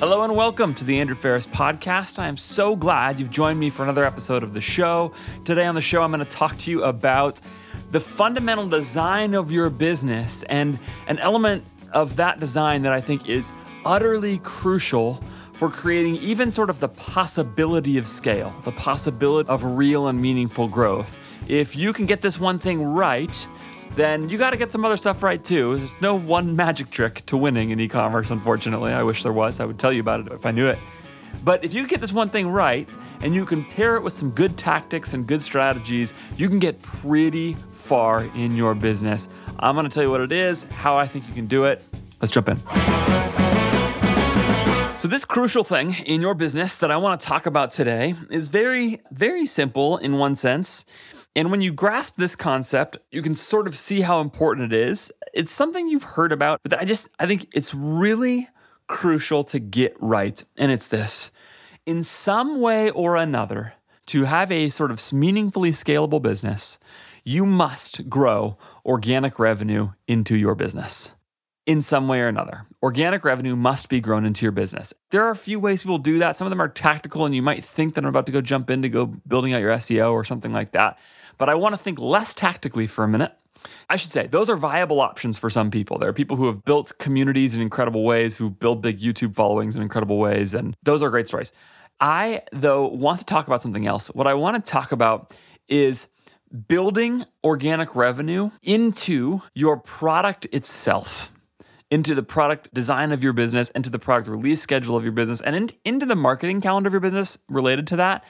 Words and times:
Hello 0.00 0.22
and 0.22 0.36
welcome 0.36 0.74
to 0.74 0.84
the 0.84 1.00
Andrew 1.00 1.16
Faris 1.16 1.44
podcast. 1.44 2.20
I 2.20 2.28
am 2.28 2.36
so 2.36 2.76
glad 2.76 3.18
you've 3.18 3.32
joined 3.32 3.58
me 3.58 3.68
for 3.68 3.82
another 3.82 4.04
episode 4.04 4.44
of 4.44 4.54
the 4.54 4.60
show. 4.60 5.12
Today 5.44 5.66
on 5.66 5.74
the 5.74 5.80
show, 5.80 6.02
I'm 6.02 6.12
going 6.12 6.24
to 6.24 6.30
talk 6.30 6.56
to 6.58 6.70
you 6.70 6.84
about 6.84 7.40
the 7.90 7.98
fundamental 7.98 8.68
design 8.68 9.34
of 9.34 9.50
your 9.50 9.70
business 9.70 10.44
and 10.44 10.78
an 11.08 11.18
element 11.18 11.64
of 11.92 12.14
that 12.14 12.38
design 12.38 12.82
that 12.82 12.92
I 12.92 13.00
think 13.00 13.28
is 13.28 13.52
utterly 13.84 14.38
crucial 14.44 15.20
for 15.54 15.68
creating 15.68 16.14
even 16.18 16.52
sort 16.52 16.70
of 16.70 16.78
the 16.78 16.90
possibility 16.90 17.98
of 17.98 18.06
scale, 18.06 18.54
the 18.62 18.70
possibility 18.70 19.48
of 19.48 19.64
real 19.64 20.06
and 20.06 20.22
meaningful 20.22 20.68
growth. 20.68 21.18
If 21.48 21.74
you 21.74 21.92
can 21.92 22.06
get 22.06 22.20
this 22.20 22.38
one 22.38 22.60
thing 22.60 22.80
right, 22.84 23.48
then 23.92 24.28
you 24.28 24.38
got 24.38 24.50
to 24.50 24.56
get 24.56 24.70
some 24.70 24.84
other 24.84 24.96
stuff 24.96 25.22
right 25.22 25.42
too. 25.42 25.78
There's 25.78 26.00
no 26.00 26.14
one 26.14 26.56
magic 26.56 26.90
trick 26.90 27.24
to 27.26 27.36
winning 27.36 27.70
in 27.70 27.80
e 27.80 27.88
commerce, 27.88 28.30
unfortunately. 28.30 28.92
I 28.92 29.02
wish 29.02 29.22
there 29.22 29.32
was. 29.32 29.60
I 29.60 29.64
would 29.64 29.78
tell 29.78 29.92
you 29.92 30.00
about 30.00 30.20
it 30.20 30.32
if 30.32 30.46
I 30.46 30.50
knew 30.50 30.66
it. 30.66 30.78
But 31.44 31.64
if 31.64 31.74
you 31.74 31.86
get 31.86 32.00
this 32.00 32.12
one 32.12 32.28
thing 32.28 32.48
right 32.48 32.88
and 33.20 33.34
you 33.34 33.44
can 33.44 33.64
pair 33.64 33.96
it 33.96 34.02
with 34.02 34.12
some 34.12 34.30
good 34.30 34.56
tactics 34.56 35.14
and 35.14 35.26
good 35.26 35.42
strategies, 35.42 36.14
you 36.36 36.48
can 36.48 36.58
get 36.58 36.80
pretty 36.82 37.54
far 37.72 38.24
in 38.34 38.56
your 38.56 38.74
business. 38.74 39.28
I'm 39.58 39.74
going 39.74 39.88
to 39.88 39.92
tell 39.92 40.02
you 40.02 40.10
what 40.10 40.20
it 40.20 40.32
is, 40.32 40.64
how 40.64 40.96
I 40.96 41.06
think 41.06 41.26
you 41.28 41.34
can 41.34 41.46
do 41.46 41.64
it. 41.64 41.82
Let's 42.20 42.32
jump 42.32 42.48
in. 42.48 42.58
So, 44.98 45.06
this 45.06 45.24
crucial 45.24 45.62
thing 45.62 45.94
in 45.94 46.20
your 46.20 46.34
business 46.34 46.76
that 46.78 46.90
I 46.90 46.96
want 46.96 47.20
to 47.20 47.26
talk 47.26 47.46
about 47.46 47.70
today 47.70 48.16
is 48.30 48.48
very, 48.48 49.00
very 49.12 49.46
simple 49.46 49.96
in 49.96 50.18
one 50.18 50.34
sense. 50.34 50.84
And 51.36 51.50
when 51.50 51.60
you 51.60 51.72
grasp 51.72 52.16
this 52.16 52.34
concept, 52.34 52.96
you 53.10 53.22
can 53.22 53.34
sort 53.34 53.68
of 53.68 53.76
see 53.76 54.00
how 54.00 54.20
important 54.20 54.72
it 54.72 54.76
is. 54.76 55.12
It's 55.34 55.52
something 55.52 55.88
you've 55.88 56.02
heard 56.02 56.32
about, 56.32 56.60
but 56.62 56.78
I 56.78 56.84
just, 56.84 57.08
I 57.18 57.26
think 57.26 57.48
it's 57.52 57.74
really 57.74 58.48
crucial 58.88 59.44
to 59.44 59.58
get 59.58 59.94
right. 60.00 60.42
And 60.56 60.72
it's 60.72 60.88
this 60.88 61.30
in 61.88 62.02
some 62.02 62.60
way 62.60 62.90
or 62.90 63.16
another, 63.16 63.72
to 64.08 64.24
have 64.24 64.52
a 64.52 64.68
sort 64.68 64.90
of 64.90 65.10
meaningfully 65.10 65.70
scalable 65.70 66.20
business, 66.20 66.78
you 67.24 67.46
must 67.46 68.10
grow 68.10 68.58
organic 68.84 69.38
revenue 69.38 69.92
into 70.06 70.36
your 70.36 70.54
business 70.54 71.12
in 71.64 71.80
some 71.80 72.06
way 72.06 72.20
or 72.20 72.28
another. 72.28 72.66
Organic 72.82 73.24
revenue 73.24 73.56
must 73.56 73.88
be 73.88 74.00
grown 74.00 74.26
into 74.26 74.44
your 74.44 74.52
business. 74.52 74.92
There 75.10 75.24
are 75.24 75.30
a 75.30 75.36
few 75.36 75.58
ways 75.58 75.82
people 75.82 75.96
do 75.96 76.18
that. 76.18 76.36
Some 76.36 76.46
of 76.46 76.50
them 76.50 76.60
are 76.60 76.68
tactical, 76.68 77.24
and 77.24 77.34
you 77.34 77.42
might 77.42 77.64
think 77.64 77.94
that 77.94 78.04
I'm 78.04 78.08
about 78.08 78.26
to 78.26 78.32
go 78.32 78.42
jump 78.42 78.68
in 78.68 78.82
to 78.82 78.90
go 78.90 79.06
building 79.06 79.54
out 79.54 79.62
your 79.62 79.72
SEO 79.72 80.12
or 80.12 80.24
something 80.24 80.52
like 80.52 80.72
that. 80.72 80.98
But 81.38 81.48
I 81.48 81.54
want 81.54 81.72
to 81.72 81.76
think 81.78 81.98
less 81.98 82.34
tactically 82.34 82.86
for 82.86 83.04
a 83.04 83.08
minute. 83.08 83.32
I 83.88 83.96
should 83.96 84.12
say, 84.12 84.26
those 84.26 84.48
are 84.50 84.56
viable 84.56 85.00
options 85.00 85.36
for 85.36 85.50
some 85.50 85.70
people. 85.70 85.98
There 85.98 86.08
are 86.08 86.12
people 86.12 86.36
who 86.36 86.46
have 86.46 86.64
built 86.64 86.92
communities 86.98 87.56
in 87.56 87.62
incredible 87.62 88.04
ways, 88.04 88.36
who 88.36 88.50
build 88.50 88.82
big 88.82 89.00
YouTube 89.00 89.34
followings 89.34 89.74
in 89.74 89.82
incredible 89.82 90.18
ways, 90.18 90.54
and 90.54 90.76
those 90.82 91.02
are 91.02 91.10
great 91.10 91.26
stories. 91.26 91.52
I, 92.00 92.42
though, 92.52 92.86
want 92.86 93.18
to 93.20 93.24
talk 93.24 93.46
about 93.46 93.62
something 93.62 93.86
else. 93.86 94.08
What 94.08 94.26
I 94.26 94.34
want 94.34 94.64
to 94.64 94.70
talk 94.70 94.92
about 94.92 95.36
is 95.66 96.08
building 96.68 97.24
organic 97.42 97.96
revenue 97.96 98.50
into 98.62 99.42
your 99.54 99.76
product 99.76 100.46
itself 100.52 101.32
into 101.90 102.14
the 102.14 102.22
product 102.22 102.72
design 102.74 103.12
of 103.12 103.22
your 103.22 103.32
business, 103.32 103.70
into 103.70 103.90
the 103.90 103.98
product 103.98 104.28
release 104.28 104.60
schedule 104.60 104.96
of 104.96 105.04
your 105.04 105.12
business, 105.12 105.40
and 105.40 105.56
in, 105.56 105.70
into 105.84 106.04
the 106.04 106.14
marketing 106.14 106.60
calendar 106.60 106.88
of 106.88 106.92
your 106.92 107.00
business 107.00 107.38
related 107.48 107.86
to 107.86 107.96
that 107.96 108.24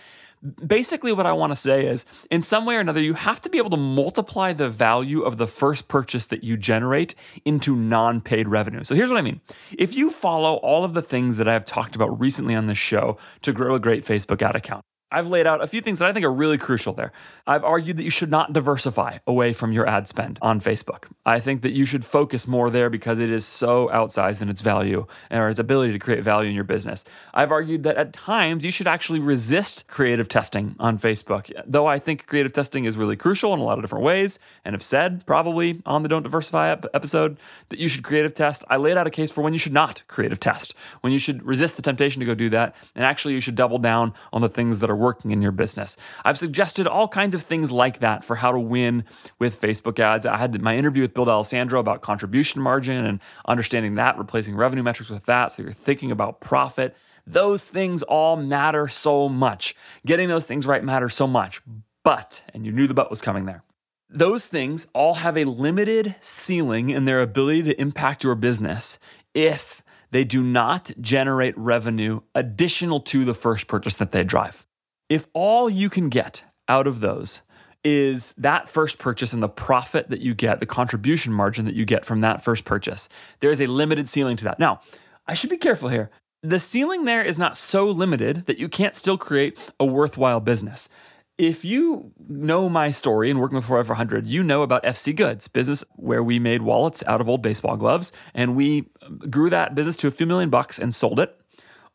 basically 0.67 1.13
what 1.13 1.27
I 1.27 1.33
want 1.33 1.53
to 1.53 1.57
say 1.57 1.87
is 1.87 2.07
in 2.31 2.43
some 2.43 2.65
way 2.65 2.77
or 2.77 2.81
another, 2.81 3.01
you 3.01 3.15
have 3.15 3.41
to 3.43 3.49
be 3.49 3.59
able 3.59 3.71
to 3.71 3.77
multiply 3.77 4.53
the 4.53 4.69
value 4.69 5.23
of 5.23 5.37
the 5.37 5.47
first 5.47 5.89
purchase 5.89 6.27
that 6.27 6.45
you 6.45 6.57
generate 6.57 7.15
into 7.45 7.77
non 7.77 8.21
paid 8.21 8.49
revenue. 8.49 8.85
So 8.85 8.95
here's 8.95 9.11
what 9.11 9.19
I 9.19 9.23
mean. 9.23 9.41
If 9.77 9.95
you 9.95 10.11
follow 10.11 10.55
all 10.57 10.85
of 10.85 10.95
the 10.95 11.03
things 11.03 11.37
that 11.37 11.49
I've 11.49 11.65
talked 11.65 11.97
about 11.97 12.19
recently 12.21 12.55
on 12.55 12.67
this 12.67 12.79
show 12.79 13.19
to 13.43 13.53
grow 13.53 13.75
a 13.75 13.81
great 13.81 14.05
Facebook 14.05 14.43
ad 14.43 14.57
account, 14.57 14.85
I've 15.11 15.29
laid 15.29 15.47
out 15.47 15.63
a 15.63 15.67
few 15.67 15.81
things 15.81 16.01
that 16.01 16.09
I 16.09 16.13
think 16.13 16.27
are 16.27 16.33
really 16.33 16.59
crucial 16.59 16.93
there. 16.93 17.13
I've 17.47 17.65
argued 17.65 17.97
that 17.97 18.03
you 18.03 18.11
should 18.11 18.31
not 18.31 18.53
diversify 18.53 19.19
away 19.27 19.55
from 19.55 19.73
your 19.73 19.89
ad 19.89 20.07
spend 20.07 20.39
on 20.43 20.61
Facebook. 20.61 21.05
I 21.25 21.41
think 21.41 21.63
that 21.63 21.73
you 21.73 21.87
should 21.87 22.05
focus 22.05 22.47
more 22.47 22.69
there 22.69 22.91
because 22.91 23.19
it 23.19 23.31
is 23.31 23.47
so 23.47 23.89
outsized 23.89 24.43
in 24.43 24.51
its 24.51 24.61
value 24.61 25.07
or 25.31 25.49
its 25.49 25.59
ability 25.59 25.95
to 25.95 25.99
create 25.99 26.23
value 26.23 26.51
in 26.51 26.55
your 26.55 26.65
business. 26.65 27.05
I've 27.33 27.51
argued 27.51 27.85
that 27.85 27.97
at 27.97 28.13
times 28.13 28.67
you 28.67 28.71
should 28.71 28.87
actually 28.87 29.21
resist 29.21 29.87
creative 29.89 30.29
testing 30.29 30.77
on 30.79 30.99
Facebook, 30.99 31.51
though 31.67 31.87
I 31.87 31.99
think 31.99 32.27
creative 32.27 32.53
testing 32.53 32.85
is 32.85 32.99
really 32.99 33.17
crucial 33.17 33.55
in 33.55 33.61
a 33.61 33.65
lot 33.65 33.79
of 33.79 33.85
different 33.85 34.05
ways 34.05 34.39
and 34.65 34.75
have 34.75 34.85
said 34.85 35.25
probably 35.25 35.81
on 35.87 36.03
the 36.03 36.09
Don't 36.11 36.23
Diversify 36.23 36.69
episode 36.69 37.39
that 37.71 37.79
you 37.79 37.89
should 37.89 38.05
creative 38.05 38.35
test. 38.35 38.63
I 38.69 38.77
laid 38.77 38.99
out 38.99 39.07
a 39.07 39.11
case 39.11 39.31
for 39.31 39.41
when 39.41 39.55
you 39.55 39.59
should 39.59 39.73
not 39.73 40.03
creative 40.07 40.39
test, 40.39 40.75
when 41.01 41.15
you 41.15 41.19
should 41.19 41.43
resist 41.45 41.77
the 41.77 41.83
temptation 41.83 42.21
to 42.21 42.27
go 42.27 42.35
do 42.35 42.51
that, 42.51 42.77
and 42.95 43.07
actually 43.07 43.33
you 43.33 43.41
should 43.41 43.55
double 43.55 43.79
down 43.79 44.13
on 44.35 44.43
the 44.43 44.51
things 44.51 44.81
that 44.81 44.91
are 44.91 44.98
working 44.99 45.31
in 45.31 45.41
your 45.41 45.53
business. 45.53 45.97
I've 46.25 46.39
suggested 46.39 46.87
all 46.87 47.09
kinds 47.09 47.35
of 47.35 47.43
things 47.43 47.73
like 47.73 48.01
that 48.01 48.25
for 48.25 48.37
how 48.37 48.53
to 48.53 48.59
win 48.59 49.05
with 49.39 49.61
Facebook 49.61 49.99
ads. 49.99 50.27
I 50.27 50.37
had 50.37 50.61
my 50.61 50.77
interview 50.77 51.03
with 51.03 51.15
Bill 51.15 51.25
D'Alessandro 51.25 51.81
about 51.81 52.03
contribution 52.03 52.61
margin 52.61 53.05
and 53.05 53.21
understanding 53.47 53.95
that, 53.95 54.19
replacing 54.19 54.57
revenue 54.57 54.83
metrics 54.83 55.11
with 55.11 55.27
that. 55.27 55.53
So 55.53 55.63
you're 55.63 55.73
thinking 55.73 56.11
about 56.11 56.41
profit. 56.41 56.97
Those 57.27 57.69
things 57.69 58.03
all 58.03 58.37
matter 58.37 58.89
so 58.89 59.29
much. 59.29 59.75
Getting 60.05 60.29
those 60.29 60.47
things 60.47 60.67
right 60.67 60.83
matters 60.83 61.15
so 61.15 61.27
much. 61.27 61.61
But, 62.03 62.43
and 62.55 62.65
you 62.65 62.73
knew 62.73 62.87
the 62.87 62.95
but 62.95 63.11
was 63.11 63.21
coming 63.21 63.45
there. 63.45 63.63
Those 64.11 64.47
things 64.47 64.87
all 64.95 65.15
have 65.15 65.37
a 65.37 65.45
limited 65.45 66.17
ceiling 66.21 66.89
in 66.89 67.05
their 67.05 67.21
ability 67.21 67.65
to 67.65 67.81
impact 67.81 68.25
your 68.25 68.35
business 68.35 68.99
if 69.35 69.83
they 70.11 70.25
do 70.25 70.43
not 70.43 70.91
generate 71.01 71.57
revenue 71.59 72.21
additional 72.35 73.01
to 73.01 73.27
the 73.27 73.35
first 73.35 73.67
purchase 73.67 73.97
that 73.97 74.13
they 74.13 74.25
drive. 74.25 74.67
If 75.09 75.27
all 75.33 75.71
you 75.71 75.89
can 75.89 76.09
get 76.09 76.43
out 76.69 76.87
of 76.87 77.01
those 77.01 77.43
is 77.85 78.33
that 78.33 78.69
first 78.69 78.99
purchase 78.99 79.33
and 79.33 79.43
the 79.43 79.49
profit 79.49 80.11
that 80.11 80.21
you 80.21 80.35
get, 80.35 80.61
the 80.61 80.67
contribution 80.67 81.33
margin 81.33 81.65
that 81.65 81.75
you 81.75 81.85
get 81.85 82.05
from 82.05 82.21
that 82.21 82.45
first 82.45 82.65
purchase, 82.65 83.09
there 83.41 83.51
is 83.51 83.61
a 83.61 83.67
limited 83.67 84.09
ceiling 84.09 84.37
to 84.37 84.45
that. 84.45 84.59
Now, 84.59 84.81
I 85.27 85.35
should 85.35 85.51
be 85.51 85.57
careful 85.57 85.89
here. 85.89 86.11
The 86.43 86.59
ceiling 86.59 87.05
there 87.05 87.23
is 87.23 87.39
not 87.39 87.57
so 87.57 87.87
limited 87.87 88.47
that 88.47 88.59
you 88.59 88.69
can't 88.69 88.95
still 88.95 89.19
create 89.19 89.59
a 89.81 89.85
worthwhile 89.85 90.41
business. 90.41 90.89
If 91.37 91.65
you 91.65 92.13
know 92.29 92.69
my 92.69 92.91
story 92.91 93.31
and 93.31 93.41
working 93.41 93.57
with 93.57 93.65
Forever 93.65 93.93
100, 93.93 94.27
you 94.27 94.43
know 94.43 94.63
about 94.63 94.83
FC 94.83 95.15
Goods, 95.15 95.47
business 95.47 95.85
where 95.95 96.23
we 96.23 96.41
made 96.41 96.63
wallets 96.63 97.05
out 97.07 97.21
of 97.21 97.29
old 97.29 97.43
baseball 97.43 97.77
gloves, 97.77 98.13
and 98.35 98.57
we 98.57 98.89
grew 99.31 99.49
that 99.51 99.75
business 99.77 99.97
to 99.97 100.09
a 100.09 100.11
few 100.11 100.27
million 100.27 100.51
bucks 100.51 100.79
and 100.81 100.95
sold 100.95 101.21
it 101.21 101.41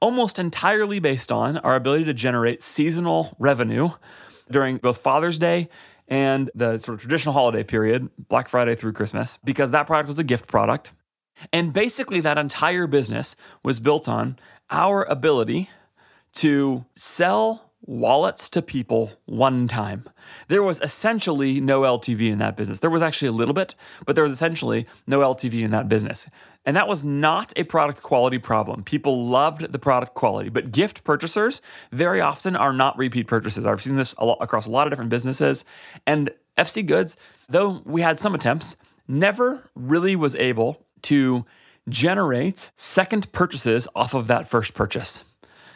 almost 0.03 0.37
entirely 0.37 0.99
based 0.99 1.31
on 1.31 1.57
our 1.59 1.75
ability 1.75 2.03
to 2.03 2.13
generate 2.13 2.61
seasonal 2.61 3.37
revenue 3.39 3.89
during 4.51 4.75
both 4.75 4.97
Father's 4.97 5.39
Day 5.39 5.69
and 6.09 6.51
the 6.53 6.77
sort 6.77 6.95
of 6.95 6.99
traditional 7.01 7.31
holiday 7.31 7.63
period, 7.63 8.09
Black 8.27 8.49
Friday 8.49 8.75
through 8.75 8.91
Christmas, 8.91 9.39
because 9.45 9.71
that 9.71 9.87
product 9.87 10.09
was 10.09 10.19
a 10.19 10.23
gift 10.25 10.45
product. 10.47 10.91
And 11.53 11.71
basically, 11.71 12.19
that 12.19 12.37
entire 12.37 12.85
business 12.85 13.37
was 13.63 13.79
built 13.79 14.09
on 14.09 14.37
our 14.69 15.05
ability 15.05 15.69
to 16.33 16.83
sell 16.97 17.71
wallets 17.85 18.49
to 18.49 18.61
people 18.61 19.13
one 19.25 19.69
time. 19.69 20.03
There 20.49 20.63
was 20.63 20.81
essentially 20.81 21.61
no 21.61 21.81
LTV 21.81 22.29
in 22.29 22.39
that 22.39 22.57
business. 22.57 22.79
There 22.79 22.89
was 22.89 23.01
actually 23.01 23.29
a 23.29 23.33
little 23.33 23.53
bit, 23.53 23.75
but 24.05 24.15
there 24.15 24.23
was 24.23 24.33
essentially 24.33 24.85
no 25.07 25.19
LTV 25.19 25.63
in 25.63 25.71
that 25.71 25.87
business. 25.87 26.29
And 26.65 26.77
that 26.77 26.87
was 26.87 27.03
not 27.03 27.51
a 27.57 27.63
product 27.63 28.01
quality 28.01 28.37
problem. 28.37 28.83
People 28.83 29.27
loved 29.27 29.71
the 29.71 29.79
product 29.79 30.13
quality, 30.13 30.49
but 30.49 30.71
gift 30.71 31.03
purchasers 31.03 31.61
very 31.91 32.21
often 32.21 32.55
are 32.55 32.71
not 32.71 32.97
repeat 32.97 33.27
purchases. 33.27 33.65
I've 33.65 33.81
seen 33.81 33.95
this 33.95 34.13
a 34.17 34.25
lot, 34.25 34.37
across 34.39 34.65
a 34.65 34.71
lot 34.71 34.87
of 34.87 34.91
different 34.91 35.09
businesses. 35.09 35.65
And 36.07 36.29
FC 36.57 36.85
Goods, 36.85 37.17
though 37.49 37.81
we 37.85 38.01
had 38.01 38.19
some 38.19 38.33
attempts, 38.33 38.77
never 39.07 39.69
really 39.75 40.15
was 40.15 40.35
able 40.35 40.85
to 41.03 41.45
generate 41.89 42.71
second 42.77 43.31
purchases 43.33 43.87
off 43.93 44.13
of 44.13 44.27
that 44.27 44.47
first 44.47 44.73
purchase. 44.73 45.25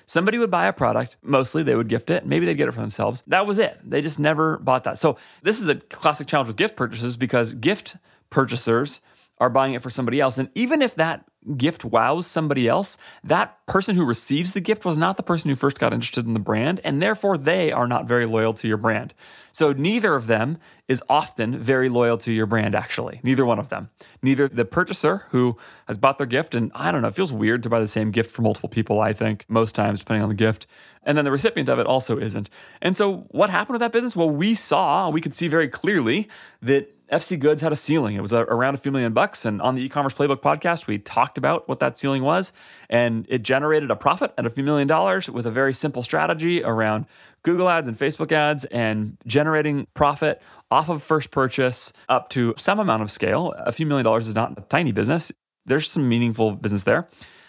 Somebody 0.06 0.38
would 0.38 0.50
buy 0.50 0.68
a 0.68 0.74
product, 0.74 1.18
mostly 1.22 1.64
they 1.64 1.76
would 1.76 1.90
gift 1.90 2.10
it, 2.10 2.26
maybe 2.26 2.46
they'd 2.46 2.54
get 2.54 2.70
it 2.70 2.72
for 2.72 2.80
themselves. 2.80 3.26
That 3.28 3.46
was 3.46 3.60
it. 3.60 3.78
They 3.84 4.02
just 4.02 4.20
never 4.20 4.58
bought 4.58 4.86
that. 4.86 4.98
So, 4.98 5.18
this 5.44 5.60
is 5.60 5.68
a 5.68 5.76
classic 5.76 6.28
challenge 6.28 6.48
with 6.48 6.56
gift 6.56 6.78
purchases 6.78 7.18
because 7.18 7.54
gift 7.54 7.98
purchasers 8.30 9.02
are 9.40 9.50
buying 9.50 9.74
it 9.74 9.82
for 9.82 9.90
somebody 9.90 10.20
else. 10.20 10.38
And 10.38 10.50
even 10.56 10.82
if 10.82 10.96
that 10.96 11.26
gift 11.56 11.86
wows 11.86 12.28
somebody 12.28 12.68
else, 12.68 12.98
that 13.24 13.66
person 13.68 13.96
who 13.96 14.06
receives 14.06 14.54
the 14.54 14.60
gift 14.60 14.84
was 14.84 14.98
not 14.98 15.16
the 15.16 15.24
person 15.24 15.50
who 15.50 15.56
first 15.56 15.80
got 15.80 15.94
interested 15.94 16.26
in 16.26 16.34
the 16.34 16.40
brand, 16.40 16.82
and 16.84 17.02
therefore 17.02 17.38
they 17.38 17.72
are 17.72 17.88
not 17.88 18.08
very 18.08 18.26
loyal 18.26 18.54
to 18.54 18.68
your 18.68 18.78
brand. 18.78 19.14
So 19.52 19.72
neither 19.72 20.16
of 20.16 20.28
them 20.28 20.58
is 20.88 21.02
often 21.10 21.58
very 21.58 21.90
loyal 21.90 22.18
to 22.20 22.32
your 22.32 22.46
brand, 22.46 22.76
actually. 22.76 23.22
Neither 23.24 23.46
one 23.46 23.60
of 23.60 23.70
them. 23.70 23.90
Neither 24.22 24.48
the 24.48 24.66
purchaser 24.66 25.26
who 25.30 25.58
has 25.88 25.98
bought 25.98 26.18
their 26.18 26.28
gift, 26.28 26.54
and 26.54 26.72
I 26.76 26.92
don't 26.92 27.02
know, 27.02 27.08
it 27.08 27.16
feels 27.16 27.34
weird 27.34 27.64
to 27.64 27.70
buy 27.70 27.80
the 27.80 27.88
same 27.88 28.12
gift 28.12 28.32
for 28.32 28.42
multiple 28.42 28.70
people, 28.70 29.00
I 29.00 29.14
think, 29.14 29.46
most 29.48 29.74
times, 29.74 30.00
depending 30.00 30.24
on 30.24 30.30
the 30.30 30.36
gift. 30.36 30.68
And 31.04 31.18
then 31.18 31.24
the 31.24 31.32
recipient 31.32 31.70
of 31.70 31.80
it 31.80 31.88
also 31.88 32.20
isn't. 32.20 32.50
And 32.82 32.98
so 32.98 33.28
what 33.30 33.50
happened 33.50 33.76
with 33.76 33.80
that 33.80 33.94
business? 33.94 34.16
Well, 34.16 34.30
we 34.30 34.54
saw, 34.54 35.10
we 35.10 35.22
could 35.22 35.34
see 35.34 35.48
very 35.48 35.70
clearly 35.70 36.28
that 36.62 36.94
FC 37.12 37.40
Goods 37.40 37.62
had 37.62 37.72
a 37.72 37.76
ceiling. 37.76 38.16
It 38.16 38.22
was 38.22 38.34
around 38.34 38.76
a 38.76 38.78
few 38.78 38.92
million 38.92 39.14
bucks. 39.14 39.46
And 39.46 39.62
on 39.62 39.76
the 39.76 39.84
e 39.84 39.90
commerce 39.90 40.14
playbook 40.14 40.42
podcast, 40.42 40.88
we 40.88 40.98
talked 40.98 41.38
about 41.38 41.68
what 41.68 41.80
that 41.80 41.98
ceiling 41.98 42.24
was. 42.24 42.52
And 42.90 43.26
it 43.30 43.44
generated 43.44 43.90
a 43.92 43.96
profit 43.96 44.34
at 44.38 44.46
a 44.46 44.50
few 44.50 44.64
million 44.64 44.88
dollars 44.88 45.30
with 45.30 45.46
a 45.46 45.52
very 45.52 45.74
simple 45.74 46.04
strategy 46.04 46.64
around 46.64 47.06
Google 47.44 47.70
ads 47.70 47.88
and 47.88 47.98
Facebook 47.98 48.32
ads 48.32 48.66
and 48.66 49.18
generating 49.26 49.88
profit 49.94 50.42
off 50.70 50.90
of 50.90 51.02
first 51.02 51.32
purchase 51.32 51.94
up 52.10 52.30
to 52.32 52.54
some 52.58 52.80
amount 52.80 53.04
of 53.04 53.12
scale. 53.12 53.54
A 53.58 53.72
few 53.72 53.86
million 53.86 54.04
dollars 54.04 54.28
is 54.28 54.36
not 54.36 54.58
a 54.58 54.62
tiny 54.62 54.92
business. 54.92 55.32
There's 55.66 55.90
some 55.90 56.10
meaningful 56.10 56.54
business 56.54 56.84
there. 56.84 57.08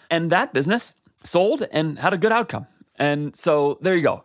And 0.09 0.29
that 0.31 0.53
business 0.53 0.93
sold 1.23 1.63
and 1.71 1.99
had 1.99 2.13
a 2.13 2.17
good 2.17 2.31
outcome. 2.31 2.67
And 2.95 3.35
so 3.35 3.77
there 3.81 3.95
you 3.95 4.01
go. 4.01 4.23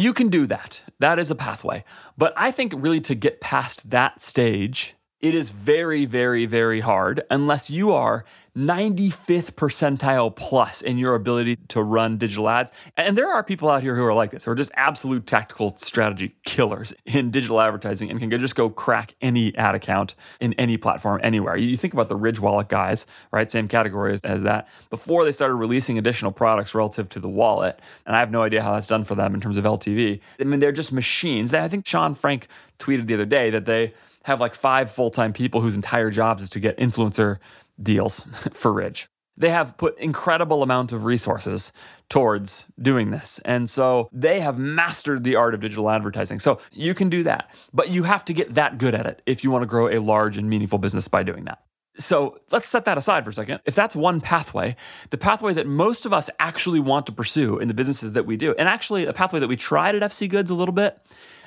You 0.00 0.14
can 0.14 0.28
do 0.28 0.46
that. 0.46 0.80
That 0.98 1.18
is 1.18 1.30
a 1.30 1.34
pathway. 1.34 1.84
But 2.16 2.32
I 2.34 2.52
think 2.52 2.72
really 2.74 3.02
to 3.02 3.14
get 3.14 3.42
past 3.42 3.90
that 3.90 4.22
stage, 4.22 4.94
it 5.20 5.34
is 5.34 5.50
very, 5.50 6.06
very, 6.06 6.46
very 6.46 6.80
hard 6.80 7.22
unless 7.30 7.70
you 7.70 7.92
are 7.92 8.24
95th 8.56 9.52
percentile 9.52 10.34
plus 10.34 10.82
in 10.82 10.98
your 10.98 11.14
ability 11.14 11.56
to 11.68 11.82
run 11.82 12.18
digital 12.18 12.48
ads. 12.48 12.72
And 12.96 13.16
there 13.16 13.28
are 13.32 13.44
people 13.44 13.70
out 13.70 13.82
here 13.82 13.94
who 13.94 14.04
are 14.04 14.14
like 14.14 14.32
this, 14.32 14.44
who 14.44 14.50
are 14.50 14.56
just 14.56 14.72
absolute 14.74 15.26
tactical 15.26 15.76
strategy 15.76 16.34
killers 16.44 16.92
in 17.04 17.30
digital 17.30 17.60
advertising 17.60 18.10
and 18.10 18.18
can 18.18 18.30
just 18.30 18.56
go 18.56 18.68
crack 18.68 19.14
any 19.20 19.54
ad 19.56 19.74
account 19.74 20.14
in 20.40 20.52
any 20.54 20.76
platform 20.76 21.20
anywhere. 21.22 21.56
You 21.56 21.76
think 21.76 21.92
about 21.92 22.08
the 22.08 22.16
Ridge 22.16 22.40
Wallet 22.40 22.68
guys, 22.68 23.06
right? 23.30 23.48
Same 23.50 23.68
category 23.68 24.18
as 24.24 24.42
that. 24.42 24.68
Before 24.88 25.24
they 25.24 25.32
started 25.32 25.54
releasing 25.54 25.96
additional 25.96 26.32
products 26.32 26.74
relative 26.74 27.08
to 27.10 27.20
the 27.20 27.28
wallet, 27.28 27.80
and 28.04 28.16
I 28.16 28.18
have 28.18 28.32
no 28.32 28.42
idea 28.42 28.62
how 28.62 28.72
that's 28.72 28.88
done 28.88 29.04
for 29.04 29.14
them 29.14 29.34
in 29.34 29.40
terms 29.40 29.58
of 29.58 29.64
LTV. 29.64 30.20
I 30.40 30.44
mean, 30.44 30.58
they're 30.60 30.72
just 30.72 30.92
machines. 30.92 31.54
I 31.54 31.68
think 31.68 31.86
Sean 31.86 32.14
Frank 32.14 32.48
tweeted 32.78 33.06
the 33.06 33.14
other 33.14 33.26
day 33.26 33.50
that 33.50 33.66
they 33.66 33.94
have 34.24 34.40
like 34.40 34.54
five 34.54 34.90
full 34.90 35.10
time 35.10 35.32
people 35.32 35.60
whose 35.60 35.74
entire 35.74 36.10
jobs 36.10 36.42
is 36.42 36.48
to 36.50 36.60
get 36.60 36.76
influencer 36.78 37.38
deals 37.82 38.20
for 38.52 38.72
Ridge. 38.72 39.08
They 39.36 39.50
have 39.50 39.78
put 39.78 39.98
incredible 39.98 40.62
amount 40.62 40.92
of 40.92 41.04
resources 41.04 41.72
towards 42.10 42.66
doing 42.80 43.10
this. 43.10 43.40
And 43.44 43.70
so 43.70 44.10
they 44.12 44.40
have 44.40 44.58
mastered 44.58 45.24
the 45.24 45.36
art 45.36 45.54
of 45.54 45.60
digital 45.60 45.88
advertising. 45.88 46.40
So 46.40 46.60
you 46.72 46.92
can 46.92 47.08
do 47.08 47.22
that, 47.22 47.50
but 47.72 47.88
you 47.88 48.02
have 48.02 48.24
to 48.26 48.34
get 48.34 48.56
that 48.56 48.76
good 48.76 48.94
at 48.94 49.06
it 49.06 49.22
if 49.24 49.42
you 49.42 49.50
want 49.50 49.62
to 49.62 49.66
grow 49.66 49.88
a 49.88 49.98
large 49.98 50.36
and 50.36 50.50
meaningful 50.50 50.78
business 50.78 51.08
by 51.08 51.22
doing 51.22 51.44
that. 51.44 51.60
So 51.98 52.40
let's 52.50 52.68
set 52.68 52.84
that 52.84 52.98
aside 52.98 53.24
for 53.24 53.30
a 53.30 53.34
second. 53.34 53.60
If 53.64 53.74
that's 53.74 53.96
one 53.96 54.20
pathway, 54.20 54.76
the 55.10 55.18
pathway 55.18 55.54
that 55.54 55.66
most 55.66 56.06
of 56.06 56.12
us 56.12 56.30
actually 56.38 56.80
want 56.80 57.06
to 57.06 57.12
pursue 57.12 57.58
in 57.58 57.68
the 57.68 57.74
businesses 57.74 58.12
that 58.14 58.26
we 58.26 58.36
do, 58.36 58.54
and 58.58 58.68
actually 58.68 59.06
a 59.06 59.12
pathway 59.12 59.40
that 59.40 59.48
we 59.48 59.56
tried 59.56 59.94
at 59.94 60.02
FC 60.02 60.28
Goods 60.28 60.50
a 60.50 60.54
little 60.54 60.74
bit, 60.74 60.98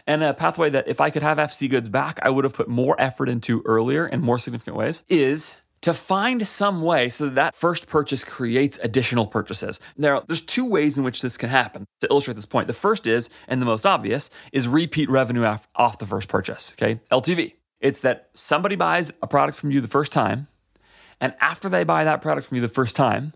and 0.07 0.23
a 0.23 0.33
pathway 0.33 0.69
that 0.69 0.87
if 0.87 0.99
I 1.01 1.09
could 1.09 1.23
have 1.23 1.37
FC 1.37 1.69
Goods 1.69 1.89
back, 1.89 2.19
I 2.21 2.29
would 2.29 2.43
have 2.43 2.53
put 2.53 2.67
more 2.67 2.99
effort 2.99 3.29
into 3.29 3.61
earlier 3.65 4.05
in 4.07 4.21
more 4.21 4.39
significant 4.39 4.75
ways, 4.75 5.03
is 5.07 5.55
to 5.81 5.93
find 5.93 6.47
some 6.47 6.81
way 6.81 7.09
so 7.09 7.25
that, 7.25 7.35
that 7.35 7.55
first 7.55 7.87
purchase 7.87 8.23
creates 8.23 8.79
additional 8.81 9.27
purchases. 9.27 9.79
Now, 9.97 10.23
there's 10.25 10.41
two 10.41 10.65
ways 10.65 10.97
in 10.97 11.03
which 11.03 11.21
this 11.21 11.35
can 11.37 11.49
happen 11.49 11.85
to 11.99 12.07
illustrate 12.09 12.35
this 12.35 12.45
point. 12.45 12.67
The 12.67 12.73
first 12.73 13.05
is, 13.05 13.29
and 13.47 13.61
the 13.61 13.65
most 13.65 13.85
obvious, 13.85 14.29
is 14.53 14.67
repeat 14.67 15.09
revenue 15.09 15.43
off, 15.43 15.67
off 15.75 15.99
the 15.99 16.05
first 16.05 16.29
purchase, 16.29 16.73
okay? 16.77 17.01
LTV. 17.11 17.53
It's 17.81 17.99
that 18.01 18.29
somebody 18.33 18.77
buys 18.77 19.11
a 19.21 19.27
product 19.27 19.57
from 19.57 19.71
you 19.71 19.81
the 19.81 19.89
first 19.89 20.13
time, 20.13 20.47
and 21.19 21.33
after 21.41 21.67
they 21.67 21.83
buy 21.83 22.05
that 22.05 22.21
product 22.21 22.47
from 22.47 22.55
you 22.55 22.61
the 22.61 22.69
first 22.69 22.95
time, 22.95 23.33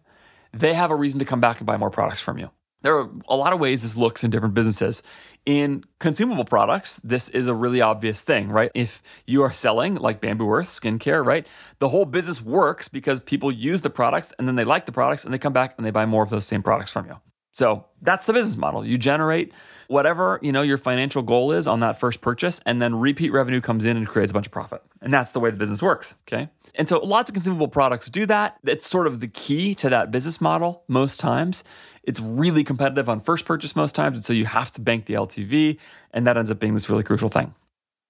they 0.54 0.74
have 0.74 0.90
a 0.90 0.96
reason 0.96 1.20
to 1.20 1.26
come 1.26 1.42
back 1.42 1.60
and 1.60 1.68
buy 1.68 1.76
more 1.76 1.90
products 1.90 2.22
from 2.22 2.38
you. 2.38 2.50
There 2.82 2.98
are 2.98 3.10
a 3.28 3.36
lot 3.36 3.54
of 3.54 3.60
ways 3.60 3.82
this 3.82 3.98
looks 3.98 4.24
in 4.24 4.30
different 4.30 4.54
businesses. 4.54 5.04
In 5.46 5.84
consumable 6.00 6.46
products, 6.46 6.98
this 6.98 7.30
is 7.30 7.48
a 7.48 7.54
really 7.54 7.82
obvious 7.82 8.22
thing, 8.22 8.50
right? 8.50 8.70
If 8.76 9.02
you 9.26 9.42
are 9.44 9.52
selling 9.52 9.96
like 9.96 10.22
Bamboo 10.22 10.50
Earth 10.50 10.68
skincare, 10.68 11.26
right? 11.26 11.48
The 11.80 11.90
whole 11.90 12.06
business 12.06 12.42
works 12.42 12.88
because 12.88 13.20
people 13.20 13.52
use 13.52 13.82
the 13.82 13.90
products 13.90 14.34
and 14.38 14.48
then 14.48 14.56
they 14.56 14.64
like 14.64 14.86
the 14.86 14.92
products 14.92 15.24
and 15.24 15.34
they 15.34 15.38
come 15.38 15.54
back 15.54 15.74
and 15.78 15.86
they 15.86 15.92
buy 15.92 16.06
more 16.06 16.24
of 16.24 16.30
those 16.30 16.46
same 16.46 16.62
products 16.62 16.92
from 16.92 17.08
you. 17.08 17.16
So 17.58 17.86
that's 18.04 18.26
the 18.26 18.34
business 18.34 18.56
model. 18.56 18.86
You 18.86 19.00
generate 19.00 19.52
whatever, 19.88 20.40
you 20.44 20.52
know, 20.52 20.62
your 20.62 20.78
financial 20.78 21.24
goal 21.24 21.52
is 21.52 21.66
on 21.66 21.80
that 21.80 22.00
first 22.00 22.22
purchase 22.22 22.62
and 22.68 22.80
then 22.80 22.94
repeat 22.94 23.32
revenue 23.32 23.62
comes 23.62 23.88
in 23.88 23.98
and 23.98 24.08
creates 24.08 24.30
a 24.30 24.34
bunch 24.34 24.46
of 24.46 24.52
profit. 24.52 24.84
And 25.02 25.12
that's 25.12 25.32
the 25.32 25.40
way 25.40 25.50
the 25.50 25.58
business 25.58 25.82
works, 25.82 26.14
okay? 26.28 26.50
And 26.76 26.88
so 26.88 27.00
lots 27.00 27.32
of 27.32 27.34
consumable 27.34 27.68
products 27.68 28.10
do 28.10 28.28
that. 28.28 28.58
It's 28.64 28.86
sort 28.86 29.08
of 29.08 29.22
the 29.22 29.28
key 29.28 29.74
to 29.76 29.90
that 29.90 30.12
business 30.12 30.40
model 30.40 30.84
most 30.88 31.20
times. 31.20 31.64
It's 32.08 32.20
really 32.20 32.64
competitive 32.64 33.08
on 33.10 33.20
first 33.20 33.46
purchase 33.46 33.76
most 33.76 33.94
times. 33.94 34.18
And 34.18 34.26
so 34.26 34.34
you 34.34 34.46
have 34.46 34.72
to 34.72 34.82
bank 34.82 35.06
the 35.06 35.14
LTV. 35.14 35.78
And 36.12 36.26
that 36.26 36.38
ends 36.38 36.50
up 36.50 36.60
being 36.60 36.74
this 36.74 36.90
really 36.90 37.04
crucial 37.04 37.30
thing. 37.30 37.54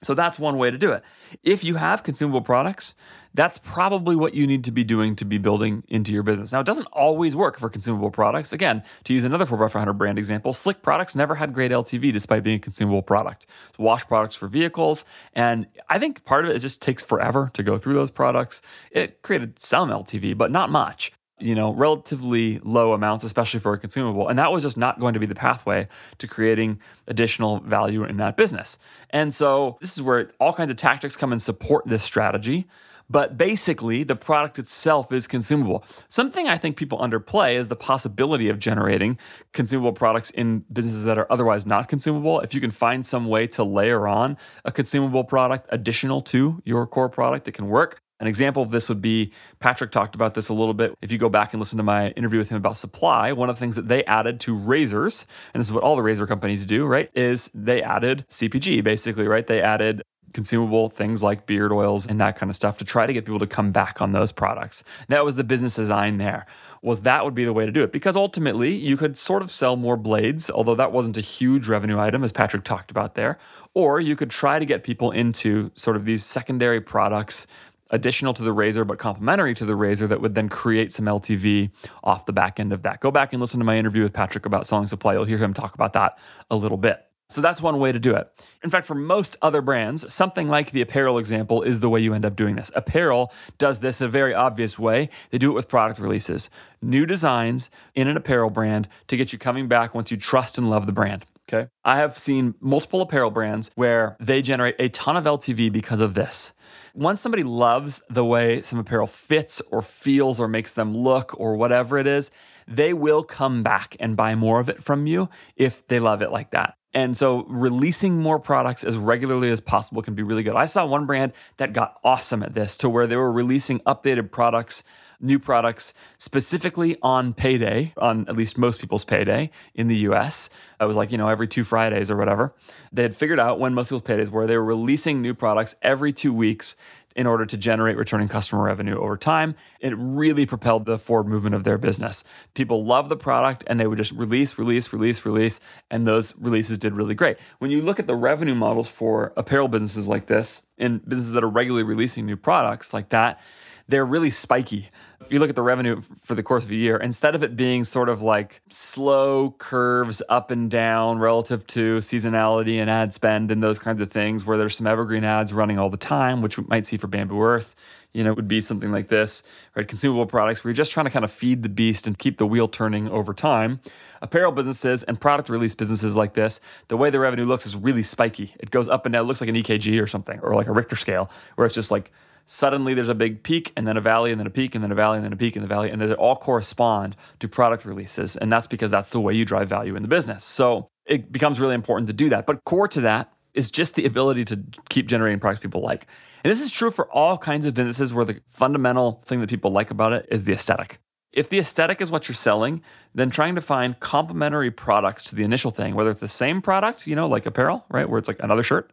So 0.03 0.13
that's 0.13 0.38
one 0.38 0.57
way 0.57 0.69
to 0.69 0.77
do 0.77 0.91
it. 0.91 1.03
If 1.44 1.63
you 1.63 1.75
have 1.75 2.03
consumable 2.03 2.41
products, 2.41 2.94
that's 3.33 3.57
probably 3.57 4.15
what 4.15 4.35
you 4.35 4.45
need 4.45 4.63
to 4.65 4.71
be 4.71 4.83
doing 4.83 5.15
to 5.15 5.25
be 5.25 5.39
building 5.39 5.83
into 5.88 6.11
your 6.11 6.21
business. 6.21 6.51
Now, 6.51 6.59
it 6.59 6.67
doesn't 6.67 6.88
always 6.94 7.35
work 7.35 7.57
for 7.57 7.67
consumable 7.67 8.11
products. 8.11 8.53
Again, 8.53 8.83
to 9.05 9.13
use 9.13 9.25
another 9.25 9.45
4x500 9.45 9.97
brand 9.97 10.19
example, 10.19 10.53
Slick 10.53 10.83
products 10.83 11.15
never 11.15 11.35
had 11.35 11.51
great 11.51 11.71
LTV 11.71 12.13
despite 12.13 12.44
being 12.44 12.57
a 12.57 12.59
consumable 12.59 13.01
product. 13.01 13.47
It's 13.69 13.79
wash 13.79 14.05
products 14.05 14.35
for 14.35 14.47
vehicles. 14.47 15.03
And 15.33 15.65
I 15.89 15.97
think 15.97 16.23
part 16.25 16.45
of 16.45 16.51
it, 16.51 16.55
it 16.57 16.59
just 16.59 16.79
takes 16.79 17.03
forever 17.03 17.49
to 17.53 17.63
go 17.63 17.79
through 17.79 17.95
those 17.95 18.11
products. 18.11 18.61
It 18.91 19.23
created 19.23 19.57
some 19.57 19.89
LTV, 19.89 20.38
but 20.38 20.51
not 20.51 20.69
much 20.69 21.11
you 21.39 21.53
know, 21.53 21.73
relatively 21.73 22.59
low 22.63 22.93
amounts, 22.93 23.23
especially 23.23 23.59
for 23.59 23.73
a 23.73 23.77
consumable. 23.77 24.27
And 24.27 24.39
that 24.39 24.51
was 24.51 24.63
just 24.63 24.77
not 24.77 24.99
going 24.99 25.13
to 25.13 25.19
be 25.19 25.25
the 25.25 25.35
pathway 25.35 25.87
to 26.17 26.27
creating 26.27 26.79
additional 27.07 27.59
value 27.59 28.03
in 28.03 28.17
that 28.17 28.37
business. 28.37 28.77
And 29.11 29.33
so 29.33 29.77
this 29.79 29.95
is 29.95 30.01
where 30.01 30.31
all 30.39 30.53
kinds 30.53 30.71
of 30.71 30.77
tactics 30.77 31.15
come 31.15 31.31
and 31.31 31.41
support 31.41 31.85
this 31.85 32.03
strategy. 32.03 32.67
But 33.09 33.37
basically, 33.37 34.03
the 34.03 34.17
product 34.17 34.59
itself 34.59 35.13
is 35.13 35.27
consumable. 35.27 35.85
Something 36.09 36.49
I 36.49 36.57
think 36.57 36.75
people 36.75 36.99
underplay 36.99 37.55
is 37.55 37.69
the 37.69 37.75
possibility 37.75 38.49
of 38.49 38.59
generating 38.59 39.17
consumable 39.53 39.93
products 39.93 40.29
in 40.31 40.65
businesses 40.73 41.05
that 41.05 41.17
are 41.17 41.27
otherwise 41.31 41.65
not 41.65 41.87
consumable. 41.87 42.41
If 42.41 42.53
you 42.53 42.59
can 42.59 42.71
find 42.71 43.05
some 43.05 43.27
way 43.27 43.47
to 43.47 43.63
layer 43.63 44.09
on 44.09 44.37
a 44.65 44.73
consumable 44.73 45.23
product 45.23 45.67
additional 45.71 46.21
to 46.23 46.61
your 46.65 46.85
core 46.85 47.07
product, 47.07 47.47
it 47.47 47.53
can 47.53 47.69
work. 47.69 48.01
An 48.19 48.27
example 48.27 48.63
of 48.63 48.71
this 48.71 48.89
would 48.89 49.01
be 49.01 49.31
Patrick 49.59 49.91
talked 49.91 50.15
about 50.15 50.33
this 50.33 50.49
a 50.49 50.53
little 50.53 50.73
bit. 50.73 50.97
If 51.01 51.11
you 51.11 51.19
go 51.19 51.29
back 51.29 51.53
and 51.53 51.61
listen 51.61 51.77
to 51.77 51.83
my 51.83 52.09
interview 52.11 52.39
with 52.39 52.49
him 52.49 52.57
about 52.57 52.77
supply, 52.77 53.31
one 53.31 53.49
of 53.49 53.55
the 53.55 53.59
things 53.59 53.75
that 53.75 53.87
they 53.87 54.03
added 54.05 54.39
to 54.41 54.55
razors, 54.55 55.27
and 55.53 55.61
this 55.61 55.67
is 55.67 55.73
what 55.73 55.83
all 55.83 55.95
the 55.95 56.01
razor 56.01 56.25
companies 56.25 56.65
do, 56.65 56.85
right, 56.85 57.11
is 57.13 57.51
they 57.53 57.83
added 57.83 58.25
CPG 58.29 58.83
basically, 58.83 59.27
right? 59.27 59.45
They 59.45 59.61
added 59.61 60.01
consumable 60.33 60.89
things 60.89 61.23
like 61.23 61.45
beard 61.45 61.71
oils 61.71 62.05
and 62.05 62.19
that 62.19 62.35
kind 62.35 62.49
of 62.49 62.55
stuff 62.55 62.77
to 62.77 62.85
try 62.85 63.05
to 63.05 63.13
get 63.13 63.25
people 63.25 63.39
to 63.39 63.47
come 63.47 63.71
back 63.71 64.01
on 64.01 64.11
those 64.11 64.31
products. 64.31 64.83
That 65.07 65.23
was 65.23 65.35
the 65.35 65.43
business 65.43 65.75
design 65.75 66.17
there. 66.17 66.45
Was 66.83 67.01
that 67.01 67.25
would 67.25 67.33
be 67.33 67.44
the 67.44 67.53
way 67.53 67.65
to 67.65 67.71
do 67.71 67.83
it 67.83 67.92
because 67.92 68.15
ultimately 68.15 68.75
you 68.75 68.97
could 68.97 69.18
sort 69.18 69.42
of 69.42 69.49
sell 69.49 69.75
more 69.75 69.97
blades, 69.97 70.49
although 70.49 70.75
that 70.75 70.92
wasn't 70.92 71.18
a 71.18 71.21
huge 71.21 71.68
revenue 71.68 71.99
item 71.99 72.23
as 72.23 72.31
Patrick 72.31 72.63
talked 72.63 72.92
about 72.92 73.15
there, 73.15 73.39
or 73.73 73.99
you 73.99 74.15
could 74.15 74.30
try 74.30 74.59
to 74.59 74.65
get 74.65 74.83
people 74.83 75.11
into 75.11 75.71
sort 75.73 75.95
of 75.95 76.06
these 76.06 76.23
secondary 76.23 76.81
products 76.81 77.47
additional 77.89 78.33
to 78.33 78.44
the 78.44 78.51
razor 78.51 78.85
but 78.85 78.99
complementary 78.99 79.53
to 79.56 79.65
the 79.65 79.75
razor 79.75 80.07
that 80.07 80.21
would 80.21 80.35
then 80.35 80.49
create 80.49 80.91
some 80.91 81.06
LTV 81.06 81.71
off 82.03 82.25
the 82.25 82.33
back 82.33 82.59
end 82.59 82.73
of 82.73 82.83
that. 82.83 82.99
Go 82.99 83.11
back 83.11 83.33
and 83.33 83.41
listen 83.41 83.59
to 83.59 83.65
my 83.65 83.77
interview 83.77 84.03
with 84.03 84.13
Patrick 84.13 84.45
about 84.45 84.67
selling 84.67 84.87
supply. 84.87 85.13
You'll 85.13 85.25
hear 85.25 85.37
him 85.37 85.53
talk 85.53 85.75
about 85.75 85.94
that 85.94 86.17
a 86.49 86.56
little 86.56 86.77
bit. 86.77 87.03
So 87.29 87.41
that's 87.41 87.61
one 87.61 87.77
way 87.79 87.91
to 87.91 87.99
do 87.99 88.15
it. 88.15 88.31
In 88.63 88.69
fact, 88.69 88.85
for 88.85 88.95
most 88.95 89.35
other 89.41 89.61
brands, 89.61 90.13
something 90.13 90.47
like 90.47 90.71
the 90.71 90.79
apparel 90.79 91.17
example 91.17 91.61
is 91.61 91.81
the 91.81 91.89
way 91.89 91.99
you 91.99 92.13
end 92.13 92.23
up 92.23 92.37
doing 92.37 92.56
this. 92.56 92.71
Apparel 92.73 93.33
does 93.57 93.81
this 93.81 93.99
a 93.99 94.07
very 94.07 94.33
obvious 94.33 94.79
way. 94.79 95.09
They 95.29 95.37
do 95.37 95.51
it 95.51 95.53
with 95.53 95.67
product 95.67 95.99
releases, 95.99 96.49
new 96.81 97.06
designs 97.06 97.69
in 97.95 98.07
an 98.07 98.15
apparel 98.15 98.49
brand 98.49 98.87
to 99.07 99.17
get 99.17 99.33
you 99.33 99.39
coming 99.39 99.67
back 99.67 99.94
once 99.94 100.09
you 100.09 100.15
trust 100.15 100.57
and 100.57 100.69
love 100.69 100.85
the 100.85 100.94
brand. 100.94 101.25
Okay. 101.49 101.69
I 101.83 101.97
have 101.97 102.17
seen 102.17 102.56
multiple 102.61 103.01
apparel 103.01 103.31
brands 103.31 103.71
where 103.75 104.15
they 104.19 104.41
generate 104.41 104.75
a 104.79 104.89
ton 104.89 105.17
of 105.17 105.25
LTV 105.25 105.71
because 105.71 106.01
of 106.01 106.13
this 106.13 106.53
once 106.97 107.21
somebody 107.21 107.44
loves 107.44 108.01
the 108.09 108.25
way 108.25 108.59
some 108.63 108.80
apparel 108.80 109.06
fits 109.06 109.61
or 109.71 109.83
feels 109.83 110.39
or 110.39 110.47
makes 110.47 110.73
them 110.73 110.97
look 110.97 111.39
or 111.39 111.56
whatever 111.56 111.99
it 111.99 112.07
is, 112.07 112.31
they 112.68 112.92
will 112.92 113.23
come 113.23 113.61
back 113.61 113.95
and 113.99 114.18
buy 114.18 114.33
more 114.33 114.59
of 114.59 114.68
it 114.68 114.83
from 114.83 115.06
you 115.06 115.30
if 115.56 115.87
they 115.87 115.99
love 115.99 116.23
it 116.23 116.31
like 116.31 116.49
that. 116.51 116.75
And 116.97 117.16
so 117.16 117.44
releasing 117.44 118.18
more 118.18 118.39
products 118.39 118.83
as 118.83 118.97
regularly 118.97 119.51
as 119.51 119.59
possible 119.59 120.01
can 120.01 120.16
be 120.16 120.23
really 120.23 120.42
good. 120.42 120.56
I 120.56 120.66
saw 120.66 120.83
one 120.83 121.06
brand 121.06 121.31
that 121.57 121.71
got 121.71 121.99
awesome 122.04 122.42
at 122.42 122.56
this 122.56 122.75
to 122.77 122.89
where 122.89 123.06
they 123.06 123.16
were 123.16 123.31
releasing 123.31 123.81
updated 123.81 124.31
products 124.31 124.83
new 125.19 125.39
products 125.39 125.94
specifically 126.18 126.97
on 127.01 127.33
payday, 127.33 127.94
on 127.97 128.27
at 128.27 128.35
least 128.35 128.57
most 128.57 128.80
people's 128.80 129.04
payday 129.04 129.49
in 129.73 129.87
the 129.87 129.95
US. 130.09 130.49
It 130.80 130.85
was 130.85 130.95
like, 130.95 131.11
you 131.11 131.18
know, 131.18 131.27
every 131.27 131.47
two 131.47 131.63
Fridays 131.63 132.11
or 132.11 132.18
whatever. 132.18 132.54
They 132.92 133.01
had 133.01 133.16
figured 133.16 133.39
out 133.39 133.59
when 133.59 133.73
most 133.73 133.89
people's 133.89 134.04
paydays 134.04 134.30
were. 134.30 134.47
They 134.47 134.57
were 134.57 134.63
releasing 134.63 135.21
new 135.21 135.33
products 135.33 135.75
every 135.81 136.13
two 136.13 136.33
weeks 136.33 136.75
in 137.18 137.28
order 137.28 137.45
to 137.45 137.57
generate 137.57 137.97
returning 137.97 138.28
customer 138.28 138.64
revenue 138.64 138.97
over 138.97 139.18
time. 139.18 139.56
It 139.81 139.94
really 139.97 140.45
propelled 140.45 140.86
the 140.86 141.00
forward 141.00 141.28
movement 141.28 141.56
of 141.56 141.64
their 141.64 141.80
business. 141.80 142.24
People 142.54 142.86
love 142.86 143.09
the 143.09 143.18
product 143.18 143.64
and 143.68 143.80
they 143.80 143.88
would 143.88 143.97
just 143.97 144.14
release, 144.14 144.57
release, 144.57 144.94
release, 144.94 145.26
release, 145.26 145.59
and 145.90 146.07
those 146.07 146.38
releases 146.38 146.78
did 146.78 146.94
really 146.94 147.16
great. 147.16 147.38
When 147.57 147.71
you 147.71 147.81
look 147.81 148.00
at 148.00 148.06
the 148.07 148.16
revenue 148.16 148.56
models 148.56 148.88
for 148.88 149.33
apparel 149.36 149.68
businesses 149.68 150.07
like 150.07 150.28
this, 150.28 150.68
and 150.78 151.04
businesses 151.09 151.33
that 151.33 151.44
are 151.44 151.50
regularly 151.50 151.83
releasing 151.83 152.26
new 152.26 152.38
products 152.38 152.94
like 152.94 153.09
that, 153.09 153.42
they're 153.87 154.06
really 154.06 154.29
spiky. 154.29 154.89
If 155.21 155.31
you 155.31 155.39
look 155.39 155.49
at 155.49 155.56
the 155.56 155.63
revenue 155.63 156.01
for 156.23 156.35
the 156.35 156.44
course 156.44 156.63
of 156.63 156.71
a 156.71 156.75
year, 156.75 156.97
instead 156.97 157.35
of 157.35 157.44
it 157.44 157.56
being 157.56 157.83
sort 157.83 158.07
of 158.09 158.21
like 158.21 158.61
slow 158.69 159.51
curves 159.51 160.21
up 160.29 160.51
and 160.51 160.69
down 160.69 161.19
relative 161.19 161.65
to 161.67 161.97
seasonality 161.97 162.79
and 162.79 162.89
ad 162.89 163.13
spend 163.13 163.51
and 163.51 163.63
those 163.63 163.79
kinds 163.79 163.99
of 163.99 164.11
things, 164.11 164.45
where 164.45 164.57
there's 164.57 164.77
some 164.77 164.87
evergreen 164.87 165.23
ads 165.23 165.53
running 165.53 165.79
all 165.79 165.89
the 165.89 165.97
time, 165.97 166.41
which 166.41 166.57
we 166.57 166.65
might 166.67 166.85
see 166.85 166.97
for 166.97 167.07
Bamboo 167.07 167.41
Earth, 167.41 167.75
you 168.13 168.23
know, 168.23 168.33
would 168.33 168.47
be 168.47 168.61
something 168.61 168.91
like 168.91 169.07
this, 169.07 169.44
right? 169.75 169.87
Consumable 169.87 170.25
products 170.25 170.63
where 170.63 170.69
you're 170.69 170.75
just 170.75 170.91
trying 170.91 171.06
to 171.06 171.11
kind 171.11 171.25
of 171.25 171.31
feed 171.31 171.63
the 171.63 171.69
beast 171.69 172.07
and 172.07 172.17
keep 172.17 172.37
the 172.37 172.47
wheel 172.47 172.67
turning 172.67 173.07
over 173.09 173.33
time. 173.33 173.79
Apparel 174.21 174.51
businesses 174.51 175.03
and 175.03 175.19
product 175.19 175.49
release 175.49 175.75
businesses 175.75 176.15
like 176.15 176.33
this, 176.33 176.59
the 176.89 176.97
way 176.97 177.09
the 177.09 177.19
revenue 177.19 177.45
looks 177.45 177.65
is 177.65 177.75
really 177.75 178.03
spiky. 178.03 178.53
It 178.59 178.71
goes 178.71 178.87
up 178.87 179.06
and 179.06 179.13
down, 179.13 179.25
it 179.25 179.27
looks 179.27 179.41
like 179.41 179.49
an 179.49 179.56
EKG 179.56 180.01
or 180.01 180.07
something, 180.07 180.39
or 180.41 180.56
like 180.56 180.67
a 180.67 180.71
Richter 180.71 180.95
scale, 180.95 181.29
where 181.56 181.65
it's 181.65 181.75
just 181.75 181.91
like 181.91 182.11
suddenly 182.47 182.94
there's 182.94 183.09
a 183.09 183.16
big 183.16 183.44
peak 183.44 183.71
and 183.75 183.85
then 183.85 183.97
a 183.97 184.01
valley 184.01 184.31
and 184.31 184.39
then 184.39 184.47
a 184.47 184.49
peak 184.49 184.73
and 184.73 184.83
then 184.83 184.92
a 184.92 184.95
valley 184.95 185.18
and 185.18 185.25
then 185.25 185.33
a 185.33 185.37
peak 185.37 185.56
and 185.56 185.63
the 185.63 185.68
valley 185.68 185.92
and 185.92 186.01
they 186.01 186.11
all 186.13 186.35
correspond 186.35 187.16
to 187.39 187.47
product 187.47 187.85
releases 187.85 188.35
and 188.35 188.51
that's 188.51 188.66
because 188.66 188.89
that's 188.89 189.11
the 189.11 189.19
way 189.19 189.33
you 189.33 189.45
drive 189.45 189.68
value 189.69 189.95
in 189.95 190.01
the 190.01 190.07
business. 190.07 190.44
So 190.44 190.89
it 191.06 191.31
becomes 191.31 191.59
really 191.59 191.75
important 191.75 192.07
to 192.07 192.13
do 192.13 192.30
that. 192.30 192.45
But 192.45 192.63
core 192.63 192.87
to 192.87 193.01
that 193.01 193.31
is 193.54 193.69
just 193.69 193.95
the 193.95 194.06
ability 194.06 194.45
to 194.45 194.63
keep 194.89 195.07
generating 195.07 195.39
products 195.39 195.61
people 195.61 195.81
like. 195.81 196.07
And 196.44 196.51
this 196.51 196.61
is 196.61 196.71
true 196.71 196.92
for 196.92 197.11
all 197.11 197.37
kinds 197.37 197.66
of 197.66 197.73
businesses 197.73 198.13
where 198.13 198.23
the 198.23 198.39
fundamental 198.47 199.23
thing 199.25 199.42
that 199.42 199.49
people 199.49 199.71
like 199.71 199.92
about 199.92 200.13
it 200.13 200.27
is 200.31 200.45
the 200.45 200.54
aesthetic. 200.54 200.99
If 201.33 201.49
the 201.49 201.59
aesthetic 201.59 201.99
is 201.99 202.09
what 202.09 202.27
you're 202.27 202.35
selling, 202.35 202.81
then 203.13 203.30
trying 203.30 203.56
to 203.56 203.61
find 203.61 203.99
complementary 203.99 204.71
products 204.71 205.23
to 205.25 205.35
the 205.35 205.44
initial 205.44 205.71
thing, 205.71 205.95
whether 205.95 206.09
it's 206.09 206.21
the 206.21 206.27
same 206.27 206.61
product, 206.61 207.06
you 207.06 207.16
know, 207.16 207.27
like 207.27 207.45
apparel, 207.45 207.85
right, 207.89 208.09
where 208.09 208.18
it's 208.18 208.27
like 208.27 208.42
another 208.42 208.63
shirt, 208.63 208.92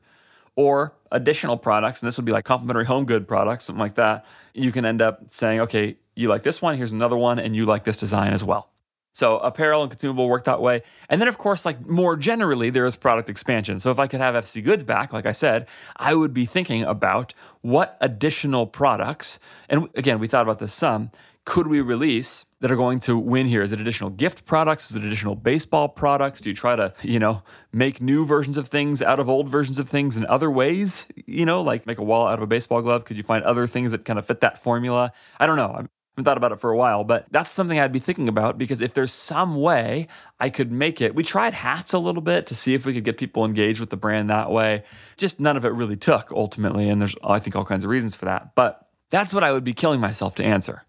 or 0.56 0.94
additional 1.11 1.56
products, 1.56 2.02
and 2.02 2.06
this 2.06 2.16
would 2.16 2.25
be 2.25 2.32
like 2.32 2.44
complementary 2.44 2.84
home 2.84 3.04
good 3.04 3.26
products, 3.26 3.64
something 3.64 3.80
like 3.80 3.94
that, 3.96 4.25
you 4.52 4.73
can 4.73 4.84
end 4.84 5.02
up 5.02 5.23
saying, 5.28 5.61
okay, 5.61 5.96
you 6.14 6.28
like 6.28 6.42
this 6.42 6.62
one, 6.62 6.76
here's 6.76 6.92
another 6.92 7.16
one, 7.16 7.38
and 7.38 7.56
you 7.56 7.66
like 7.66 7.84
this 7.84 7.99
design 7.99 8.32
as 8.32 8.44
well. 8.44 8.70
So 9.14 9.38
apparel 9.38 9.83
and 9.83 9.90
consumable 9.90 10.28
work 10.28 10.44
that 10.44 10.61
way. 10.61 10.83
And 11.09 11.21
then 11.21 11.28
of 11.28 11.38
course, 11.38 11.64
like 11.64 11.87
more 11.87 12.16
generally, 12.16 12.68
there 12.71 12.85
is 12.85 12.97
product 12.97 13.30
expansion. 13.30 13.80
So 13.80 13.90
if 13.90 13.99
I 13.99 14.09
could 14.09 14.21
have 14.21 14.35
FC 14.35 14.62
Goods 14.62 14.85
back, 14.85 15.12
like 15.12 15.25
I 15.25 15.33
said, 15.33 15.68
I 15.97 16.14
would 16.14 16.35
be 16.35 16.44
thinking 16.44 16.83
about 16.83 17.33
what 17.62 17.97
additional 18.00 18.66
products, 18.66 19.38
and 19.68 19.88
again, 19.94 20.18
we 20.18 20.26
thought 20.26 20.42
about 20.42 20.59
this 20.59 20.75
some, 20.75 21.12
could 21.44 21.66
we 21.66 21.80
release 21.80 22.47
that 22.61 22.73
are 22.73 22.76
going 22.76 22.99
to 22.99 23.18
win 23.18 23.47
here? 23.47 23.62
Is 23.62 23.71
it 23.71 23.80
additional 23.80 24.11
gift 24.11 24.47
products? 24.47 24.90
Is 24.90 24.97
it 24.97 25.04
additional 25.04 25.35
baseball 25.35 25.88
products? 25.88 26.40
Do 26.40 26.50
you 26.50 26.56
try 26.56 26.75
to, 26.75 26.94
you 27.02 27.18
know, 27.18 27.42
make 27.73 28.00
new 28.00 28.25
versions 28.25 28.56
of 28.56 28.68
things 28.68 29.02
out 29.02 29.21
of 29.21 29.28
old 29.28 29.49
versions 29.49 29.78
of 29.78 29.88
things 29.88 30.16
in 30.16 30.25
other 30.26 30.50
ways? 30.50 31.06
You 31.26 31.44
know, 31.44 31.62
like 31.62 31.87
make 31.87 31.99
a 31.99 32.02
wallet 32.02 32.33
out 32.33 32.38
of 32.38 32.42
a 32.42 32.47
baseball 32.47 32.80
glove? 32.83 33.04
Could 33.04 33.18
you 33.18 33.23
find 33.23 33.44
other 33.44 33.66
things 33.66 33.90
that 33.90 34.06
kind 34.06 34.18
of 34.18 34.26
fit 34.26 34.40
that 34.40 34.62
formula? 34.62 35.12
I 35.38 35.47
don't 35.47 35.56
know. 35.56 35.87
I 36.14 36.21
haven't 36.21 36.26
thought 36.26 36.37
about 36.37 36.52
it 36.52 36.61
for 36.61 36.71
a 36.71 36.76
while, 36.76 37.02
but 37.02 37.26
that's 37.33 37.50
something 37.50 37.80
I'd 37.80 37.90
be 37.90 37.99
thinking 37.99 38.28
about 38.28 38.56
because 38.56 38.80
if 38.80 38.94
there's 38.94 39.11
some 39.11 39.56
way 39.56 40.06
I 40.38 40.49
could 40.49 40.71
make 40.71 41.00
it, 41.00 41.12
we 41.12 41.25
tried 41.25 41.54
hats 41.54 41.92
a 41.92 41.99
little 41.99 42.23
bit 42.23 42.47
to 42.47 42.54
see 42.54 42.73
if 42.73 42.87
we 42.87 42.94
could 42.94 43.02
get 43.02 43.18
people 43.18 43.44
engaged 43.44 43.80
with 43.80 43.90
the 43.90 43.97
brand 43.97 44.30
that 44.30 44.49
way. 44.49 44.85
Just 45.16 45.40
none 45.40 45.56
of 45.56 45.64
it 45.64 45.71
really 45.71 45.97
took 45.97 46.30
ultimately. 46.30 46.88
And 46.88 47.00
there's, 47.00 47.16
I 47.25 47.40
think, 47.40 47.56
all 47.56 47.64
kinds 47.64 47.83
of 47.83 47.90
reasons 47.90 48.14
for 48.14 48.26
that. 48.26 48.54
But 48.54 48.88
that's 49.11 49.35
what 49.35 49.42
I 49.42 49.50
would 49.50 49.64
be 49.64 49.75
killing 49.75 49.99
myself 49.99 50.37
to 50.37 50.44
answer. 50.44 50.85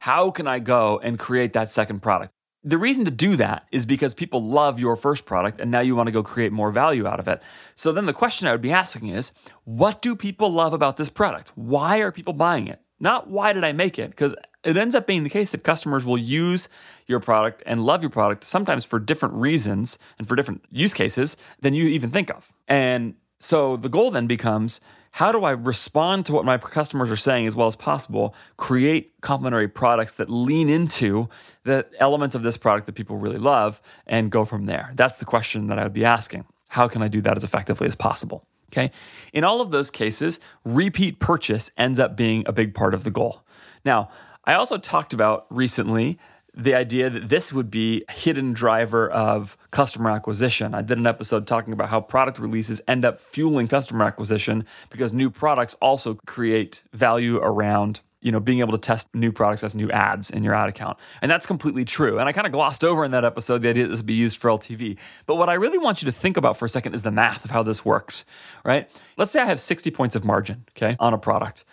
How 0.00 0.30
can 0.30 0.46
I 0.46 0.58
go 0.58 1.00
and 1.02 1.18
create 1.18 1.54
that 1.54 1.72
second 1.72 2.02
product? 2.02 2.34
The 2.62 2.76
reason 2.76 3.06
to 3.06 3.10
do 3.10 3.36
that 3.36 3.66
is 3.72 3.86
because 3.86 4.12
people 4.12 4.42
love 4.42 4.78
your 4.78 4.96
first 4.96 5.24
product 5.24 5.58
and 5.58 5.70
now 5.70 5.80
you 5.80 5.96
want 5.96 6.08
to 6.08 6.12
go 6.12 6.22
create 6.22 6.52
more 6.52 6.70
value 6.70 7.06
out 7.06 7.20
of 7.20 7.28
it. 7.28 7.40
So 7.76 7.92
then 7.92 8.04
the 8.04 8.12
question 8.12 8.46
I 8.46 8.52
would 8.52 8.60
be 8.60 8.72
asking 8.72 9.08
is 9.08 9.32
what 9.64 10.02
do 10.02 10.14
people 10.14 10.52
love 10.52 10.74
about 10.74 10.98
this 10.98 11.08
product? 11.08 11.52
Why 11.54 11.98
are 11.98 12.12
people 12.12 12.34
buying 12.34 12.66
it? 12.66 12.82
Not 12.98 13.28
why 13.28 13.52
did 13.52 13.62
I 13.62 13.72
make 13.72 13.98
it? 13.98 14.10
Because 14.10 14.34
it 14.66 14.76
ends 14.76 14.94
up 14.94 15.06
being 15.06 15.22
the 15.22 15.30
case 15.30 15.52
that 15.52 15.62
customers 15.62 16.04
will 16.04 16.18
use 16.18 16.68
your 17.06 17.20
product 17.20 17.62
and 17.64 17.84
love 17.84 18.02
your 18.02 18.10
product 18.10 18.44
sometimes 18.44 18.84
for 18.84 18.98
different 18.98 19.34
reasons 19.34 19.98
and 20.18 20.26
for 20.26 20.34
different 20.36 20.64
use 20.70 20.92
cases 20.92 21.36
than 21.60 21.72
you 21.72 21.86
even 21.88 22.10
think 22.10 22.30
of. 22.30 22.52
And 22.66 23.14
so 23.38 23.76
the 23.76 23.88
goal 23.88 24.10
then 24.10 24.26
becomes 24.26 24.80
how 25.12 25.32
do 25.32 25.44
I 25.44 25.52
respond 25.52 26.26
to 26.26 26.34
what 26.34 26.44
my 26.44 26.58
customers 26.58 27.10
are 27.10 27.16
saying 27.16 27.46
as 27.46 27.56
well 27.56 27.66
as 27.66 27.76
possible, 27.76 28.34
create 28.58 29.18
complementary 29.22 29.68
products 29.68 30.12
that 30.14 30.28
lean 30.28 30.68
into 30.68 31.30
the 31.64 31.86
elements 31.98 32.34
of 32.34 32.42
this 32.42 32.58
product 32.58 32.84
that 32.84 32.96
people 32.96 33.16
really 33.16 33.38
love, 33.38 33.80
and 34.06 34.30
go 34.30 34.44
from 34.44 34.66
there? 34.66 34.92
That's 34.94 35.16
the 35.16 35.24
question 35.24 35.68
that 35.68 35.78
I 35.78 35.84
would 35.84 35.94
be 35.94 36.04
asking. 36.04 36.44
How 36.68 36.86
can 36.86 37.00
I 37.00 37.08
do 37.08 37.22
that 37.22 37.34
as 37.34 37.44
effectively 37.44 37.86
as 37.86 37.94
possible? 37.94 38.46
Okay. 38.70 38.90
In 39.32 39.42
all 39.42 39.62
of 39.62 39.70
those 39.70 39.90
cases, 39.90 40.38
repeat 40.64 41.18
purchase 41.18 41.70
ends 41.78 41.98
up 41.98 42.14
being 42.14 42.44
a 42.46 42.52
big 42.52 42.74
part 42.74 42.92
of 42.92 43.04
the 43.04 43.10
goal. 43.10 43.42
Now, 43.86 44.10
I 44.46 44.54
also 44.54 44.78
talked 44.78 45.12
about 45.12 45.46
recently 45.50 46.18
the 46.54 46.74
idea 46.74 47.10
that 47.10 47.28
this 47.28 47.52
would 47.52 47.70
be 47.70 48.04
a 48.08 48.12
hidden 48.12 48.54
driver 48.54 49.10
of 49.10 49.58
customer 49.72 50.10
acquisition. 50.10 50.74
I 50.74 50.80
did 50.80 50.96
an 50.96 51.06
episode 51.06 51.46
talking 51.46 51.72
about 51.72 51.90
how 51.90 52.00
product 52.00 52.38
releases 52.38 52.80
end 52.88 53.04
up 53.04 53.20
fueling 53.20 53.68
customer 53.68 54.04
acquisition 54.04 54.64
because 54.88 55.12
new 55.12 55.30
products 55.30 55.74
also 55.82 56.14
create 56.26 56.82
value 56.94 57.36
around 57.36 58.00
you 58.22 58.32
know 58.32 58.40
being 58.40 58.60
able 58.60 58.72
to 58.72 58.78
test 58.78 59.14
new 59.14 59.30
products 59.30 59.62
as 59.62 59.74
new 59.74 59.90
ads 59.90 60.30
in 60.30 60.42
your 60.42 60.54
ad 60.54 60.70
account. 60.70 60.96
And 61.20 61.30
that's 61.30 61.44
completely 61.44 61.84
true. 61.84 62.18
And 62.18 62.26
i 62.26 62.32
kind 62.32 62.46
of 62.46 62.52
glossed 62.52 62.84
over 62.84 63.04
in 63.04 63.10
that 63.10 63.24
episode 63.24 63.60
the 63.62 63.68
idea 63.68 63.84
that 63.84 63.90
this 63.90 63.98
would 63.98 64.06
be 64.06 64.14
used 64.14 64.40
for 64.40 64.50
ltv 64.50 64.98
but 65.26 65.36
what 65.36 65.48
i 65.50 65.54
really 65.54 65.78
want 65.78 66.02
you 66.02 66.06
to 66.06 66.12
think 66.12 66.36
about 66.38 66.56
for 66.56 66.64
a 66.64 66.68
second 66.68 66.94
is 66.94 67.02
the 67.02 67.10
math 67.10 67.44
of 67.44 67.50
how 67.50 67.62
this 67.62 67.84
works 67.84 68.24
right? 68.64 68.90
Let's 69.18 69.30
say 69.30 69.40
i 69.40 69.44
have 69.44 69.60
60 69.60 69.90
points 69.90 70.16
of 70.16 70.24
margin 70.24 70.64
okay 70.76 70.96
on 70.98 71.12
a 71.12 71.18
product 71.18 71.64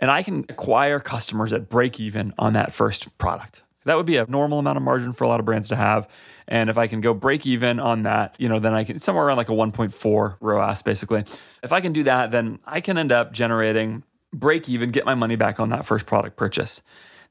and 0.00 0.10
i 0.10 0.22
can 0.22 0.44
acquire 0.48 0.98
customers 0.98 1.52
at 1.52 1.68
break 1.68 2.00
even 2.00 2.32
on 2.38 2.52
that 2.52 2.72
first 2.72 3.16
product 3.18 3.62
that 3.84 3.96
would 3.96 4.06
be 4.06 4.16
a 4.16 4.26
normal 4.26 4.58
amount 4.58 4.76
of 4.76 4.82
margin 4.82 5.12
for 5.12 5.24
a 5.24 5.28
lot 5.28 5.40
of 5.40 5.46
brands 5.46 5.68
to 5.68 5.76
have. 5.76 6.06
And 6.46 6.68
if 6.68 6.76
I 6.76 6.86
can 6.86 7.00
go 7.00 7.14
break 7.14 7.46
even 7.46 7.80
on 7.80 8.02
that, 8.02 8.34
you 8.38 8.48
know, 8.48 8.58
then 8.58 8.74
I 8.74 8.84
can 8.84 8.98
somewhere 8.98 9.26
around 9.26 9.38
like 9.38 9.48
a 9.48 9.52
1.4 9.52 10.36
ROAS 10.40 10.82
basically. 10.82 11.24
If 11.62 11.72
I 11.72 11.80
can 11.80 11.92
do 11.92 12.02
that, 12.04 12.30
then 12.30 12.58
I 12.66 12.80
can 12.80 12.98
end 12.98 13.12
up 13.12 13.32
generating 13.32 14.02
break 14.32 14.68
even, 14.68 14.90
get 14.90 15.04
my 15.04 15.14
money 15.14 15.36
back 15.36 15.58
on 15.58 15.70
that 15.70 15.86
first 15.86 16.06
product 16.06 16.36
purchase. 16.36 16.82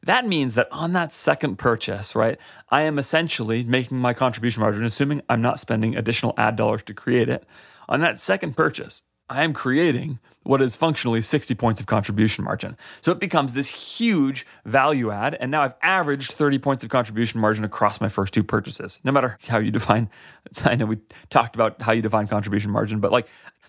That 0.03 0.25
means 0.25 0.55
that 0.55 0.69
on 0.71 0.93
that 0.93 1.13
second 1.13 1.57
purchase, 1.57 2.15
right, 2.15 2.39
I 2.69 2.83
am 2.83 2.97
essentially 2.97 3.63
making 3.63 3.97
my 3.97 4.13
contribution 4.13 4.61
margin, 4.61 4.83
assuming 4.83 5.21
I'm 5.27 5.41
not 5.41 5.59
spending 5.59 5.95
additional 5.95 6.33
ad 6.37 6.55
dollars 6.55 6.83
to 6.83 6.93
create 6.93 7.29
it. 7.29 7.45
On 7.89 7.99
that 7.99 8.19
second 8.19 8.55
purchase, 8.55 9.03
I 9.29 9.43
am 9.43 9.53
creating 9.53 10.19
what 10.43 10.61
is 10.61 10.75
functionally 10.75 11.21
60 11.21 11.53
points 11.55 11.79
of 11.79 11.85
contribution 11.85 12.43
margin. 12.43 12.77
So 13.01 13.11
it 13.11 13.19
becomes 13.19 13.53
this 13.53 13.67
huge 13.67 14.45
value 14.65 15.11
add. 15.11 15.35
And 15.35 15.51
now 15.51 15.61
I've 15.61 15.75
averaged 15.81 16.31
30 16.31 16.59
points 16.59 16.83
of 16.83 16.89
contribution 16.89 17.39
margin 17.39 17.63
across 17.63 18.01
my 18.01 18.09
first 18.09 18.33
two 18.33 18.43
purchases, 18.43 18.99
no 19.03 19.11
matter 19.11 19.37
how 19.47 19.59
you 19.59 19.71
define. 19.71 20.09
I 20.65 20.75
know 20.75 20.85
we 20.85 20.97
talked 21.29 21.55
about 21.55 21.81
how 21.81 21.91
you 21.91 22.01
define 22.01 22.27
contribution 22.27 22.71
margin, 22.71 22.99
but 22.99 23.11
like 23.11 23.27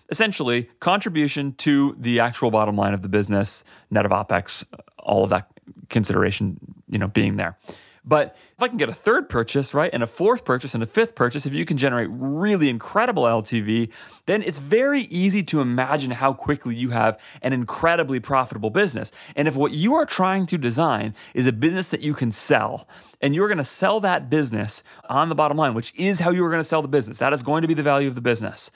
essentially 0.09 0.69
contribution 0.79 1.53
to 1.53 1.95
the 1.99 2.19
actual 2.19 2.51
bottom 2.51 2.75
line 2.75 2.93
of 2.93 3.01
the 3.01 3.09
business, 3.09 3.63
net 3.89 4.05
of 4.05 4.11
OPEX, 4.11 4.65
all 4.99 5.23
of 5.23 5.29
that 5.29 5.47
consideration, 5.89 6.59
you 6.87 6.97
know, 6.97 7.07
being 7.07 7.37
there. 7.37 7.57
But 8.03 8.35
if 8.55 8.63
I 8.63 8.67
can 8.67 8.77
get 8.77 8.89
a 8.89 8.93
third 8.93 9.29
purchase, 9.29 9.73
right, 9.73 9.91
and 9.93 10.01
a 10.01 10.07
fourth 10.07 10.43
purchase 10.43 10.73
and 10.73 10.81
a 10.81 10.87
fifth 10.87 11.13
purchase, 11.13 11.45
if 11.45 11.53
you 11.53 11.65
can 11.65 11.77
generate 11.77 12.09
really 12.11 12.67
incredible 12.67 13.23
LTV, 13.23 13.89
then 14.25 14.41
it's 14.41 14.57
very 14.57 15.01
easy 15.03 15.43
to 15.43 15.61
imagine 15.61 16.11
how 16.11 16.33
quickly 16.33 16.75
you 16.75 16.89
have 16.89 17.19
an 17.43 17.53
incredibly 17.53 18.19
profitable 18.19 18.71
business. 18.71 19.11
And 19.35 19.47
if 19.47 19.55
what 19.55 19.71
you 19.71 19.93
are 19.93 20.05
trying 20.05 20.47
to 20.47 20.57
design 20.57 21.13
is 21.35 21.45
a 21.45 21.51
business 21.51 21.89
that 21.89 22.01
you 22.01 22.15
can 22.15 22.31
sell, 22.31 22.87
and 23.21 23.35
you're 23.35 23.47
going 23.47 23.59
to 23.59 23.63
sell 23.63 23.99
that 23.99 24.31
business 24.31 24.83
on 25.07 25.29
the 25.29 25.35
bottom 25.35 25.57
line, 25.57 25.75
which 25.75 25.93
is 25.95 26.19
how 26.19 26.31
you 26.31 26.43
are 26.43 26.49
going 26.49 26.59
to 26.59 26.67
sell 26.67 26.81
the 26.81 26.87
business, 26.87 27.19
that 27.19 27.33
is 27.33 27.43
going 27.43 27.61
to 27.61 27.67
be 27.67 27.75
the 27.75 27.83
value 27.83 28.07
of 28.07 28.15
the 28.15 28.21
business 28.21 28.71